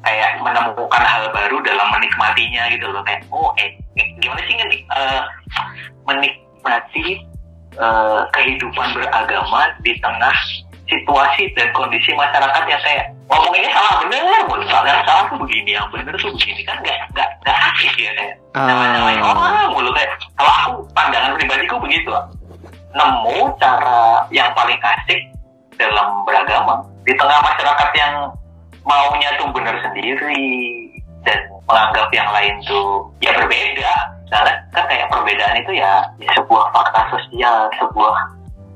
kayak 0.00 0.40
menemukan 0.40 1.04
hal 1.04 1.28
baru 1.30 1.60
dalam 1.60 1.88
menikmatinya 1.92 2.72
gitu 2.72 2.86
loh. 2.88 3.04
Kayak 3.04 3.28
oh 3.30 3.52
eh 3.60 3.76
gimana 3.96 4.40
sih 4.48 4.56
uh, 4.92 5.22
menikmati 6.08 7.06
uh, 7.76 8.24
kehidupan 8.32 8.96
beragama 8.96 9.70
di 9.84 9.94
tengah 10.00 10.36
situasi 10.90 11.54
dan 11.54 11.70
kondisi 11.76 12.10
masyarakat 12.16 12.64
yang 12.66 12.82
kayak 12.82 13.06
ngomong 13.30 13.54
ini 13.54 13.68
salah 13.70 13.94
bener. 14.04 14.38
Mulu 14.50 14.64
yang 14.66 15.02
salah 15.06 15.24
tuh 15.30 15.38
begini 15.38 15.70
yang 15.78 15.86
bener 15.94 16.14
tuh 16.18 16.34
begini. 16.34 16.66
Kan 16.66 16.82
nggak 16.82 16.98
nggak 17.14 17.28
nggak 17.46 17.56
asik 17.72 17.94
ya 17.96 18.10
kayak. 18.18 18.34
Uh. 18.58 19.22
orang 19.22 19.70
mulu 19.70 19.90
kayak. 19.94 20.10
Kalau 20.34 20.52
aku 20.52 20.70
pandangan 20.92 21.38
pribadiku 21.38 21.78
begitu 21.78 22.10
nemu 22.90 23.54
cara 23.62 24.26
yang 24.34 24.50
paling 24.54 24.78
asik 24.78 25.20
dalam 25.78 26.26
beragama 26.26 26.82
di 27.06 27.14
tengah 27.14 27.38
masyarakat 27.38 27.90
yang 27.94 28.14
maunya 28.82 29.30
tuh 29.38 29.48
bener 29.54 29.78
sendiri 29.80 30.42
dan 31.22 31.38
menganggap 31.68 32.08
yang 32.10 32.28
lain 32.34 32.54
tuh 32.66 33.06
ya 33.22 33.30
berbeda. 33.38 33.92
Karena 34.30 34.52
kan 34.70 34.86
kayak 34.86 35.10
perbedaan 35.10 35.58
itu 35.58 35.72
ya, 35.74 36.06
ya 36.22 36.30
sebuah 36.38 36.70
fakta 36.70 37.02
sosial 37.10 37.66
sebuah 37.82 38.14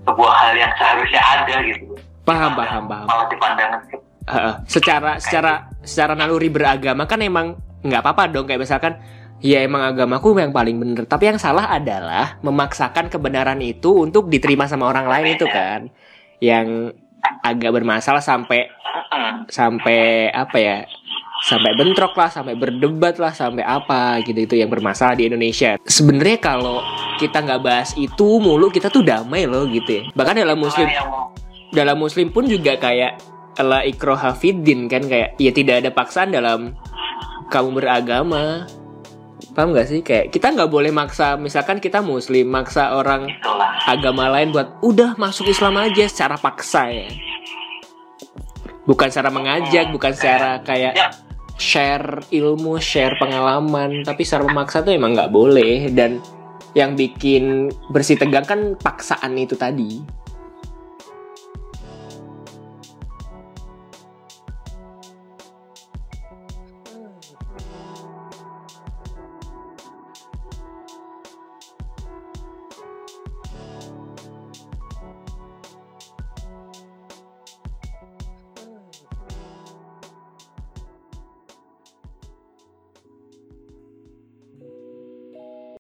sebuah 0.03 0.33
hal 0.35 0.53
yang 0.59 0.73
seharusnya 0.79 1.23
ada 1.23 1.55
gitu. 1.63 1.95
Paham 2.27 2.59
paham 2.59 2.91
paham. 2.91 3.07
Malah 3.07 3.27
dipandang 3.31 3.71
uh, 4.29 4.65
secara 4.65 5.21
secara 5.21 5.69
secara 5.85 6.13
naluri 6.17 6.49
beragama 6.49 7.05
kan 7.05 7.21
emang 7.21 7.59
nggak 7.85 8.01
apa-apa 8.01 8.33
dong. 8.33 8.49
Kayak 8.49 8.65
misalkan 8.65 8.93
ya 9.45 9.61
emang 9.61 9.85
agamaku 9.85 10.37
yang 10.41 10.53
paling 10.53 10.77
bener. 10.81 11.05
Tapi 11.05 11.35
yang 11.35 11.39
salah 11.41 11.69
adalah 11.69 12.41
memaksakan 12.41 13.13
kebenaran 13.13 13.61
itu 13.61 14.05
untuk 14.05 14.33
diterima 14.33 14.65
sama 14.65 14.89
orang 14.89 15.07
lain 15.09 15.37
itu 15.37 15.47
kan. 15.49 15.93
Yang 16.41 16.97
agak 17.45 17.71
bermasalah 17.73 18.25
sampai 18.25 18.69
sampai 19.49 20.29
apa 20.33 20.57
ya 20.61 20.79
sampai 21.45 21.77
bentrok 21.77 22.17
lah 22.17 22.33
sampai 22.33 22.57
berdebat 22.57 23.21
lah 23.21 23.33
sampai 23.37 23.65
apa 23.65 24.25
gitu. 24.25 24.49
Itu 24.49 24.55
yang 24.57 24.73
bermasalah 24.73 25.17
di 25.17 25.29
Indonesia. 25.29 25.77
Sebenarnya 25.85 26.41
kalau 26.41 26.81
kita 27.21 27.45
nggak 27.45 27.61
bahas 27.61 27.93
itu 28.01 28.41
mulu 28.41 28.73
kita 28.73 28.89
tuh 28.89 29.05
damai 29.05 29.45
loh 29.45 29.69
gitu 29.69 30.01
ya. 30.01 30.03
Bahkan 30.17 30.41
dalam 30.41 30.57
muslim 30.57 30.89
dalam 31.75 31.97
muslim 31.99 32.31
pun 32.31 32.47
juga 32.49 32.79
kayak 32.81 33.34
ala 33.59 33.83
ikro 33.87 34.15
hafidin 34.19 34.87
kan? 34.91 35.05
Kayak 35.07 35.39
ya 35.39 35.51
tidak 35.55 35.85
ada 35.85 35.91
paksaan 35.95 36.35
dalam 36.35 36.75
kamu 37.49 37.81
beragama. 37.81 38.67
Paham 39.55 39.71
gak 39.71 39.87
sih? 39.87 40.03
Kayak 40.03 40.35
kita 40.35 40.51
nggak 40.51 40.67
boleh 40.67 40.91
maksa 40.91 41.39
misalkan 41.39 41.79
kita 41.79 42.03
muslim 42.03 42.51
maksa 42.51 42.99
orang 42.99 43.31
agama 43.87 44.27
lain 44.27 44.51
buat 44.51 44.83
udah 44.83 45.15
masuk 45.15 45.47
Islam 45.47 45.79
aja 45.79 46.11
secara 46.11 46.35
paksa 46.35 46.91
ya. 46.91 47.07
Bukan 48.85 49.09
secara 49.09 49.31
mengajak 49.31 49.95
bukan 49.95 50.11
secara 50.11 50.59
kayak 50.67 50.93
ya. 50.99 51.09
share 51.55 52.27
ilmu 52.35 52.83
share 52.83 53.15
pengalaman 53.17 54.03
tapi 54.03 54.27
secara 54.27 54.51
memaksa 54.51 54.83
tuh 54.83 54.91
emang 54.91 55.15
nggak 55.15 55.31
boleh. 55.31 55.87
Dan 55.95 56.19
yang 56.75 56.99
bikin 56.99 57.71
bersih 57.95 58.19
tegang 58.19 58.43
kan 58.43 58.61
paksaan 58.75 59.39
itu 59.39 59.55
tadi 59.55 60.03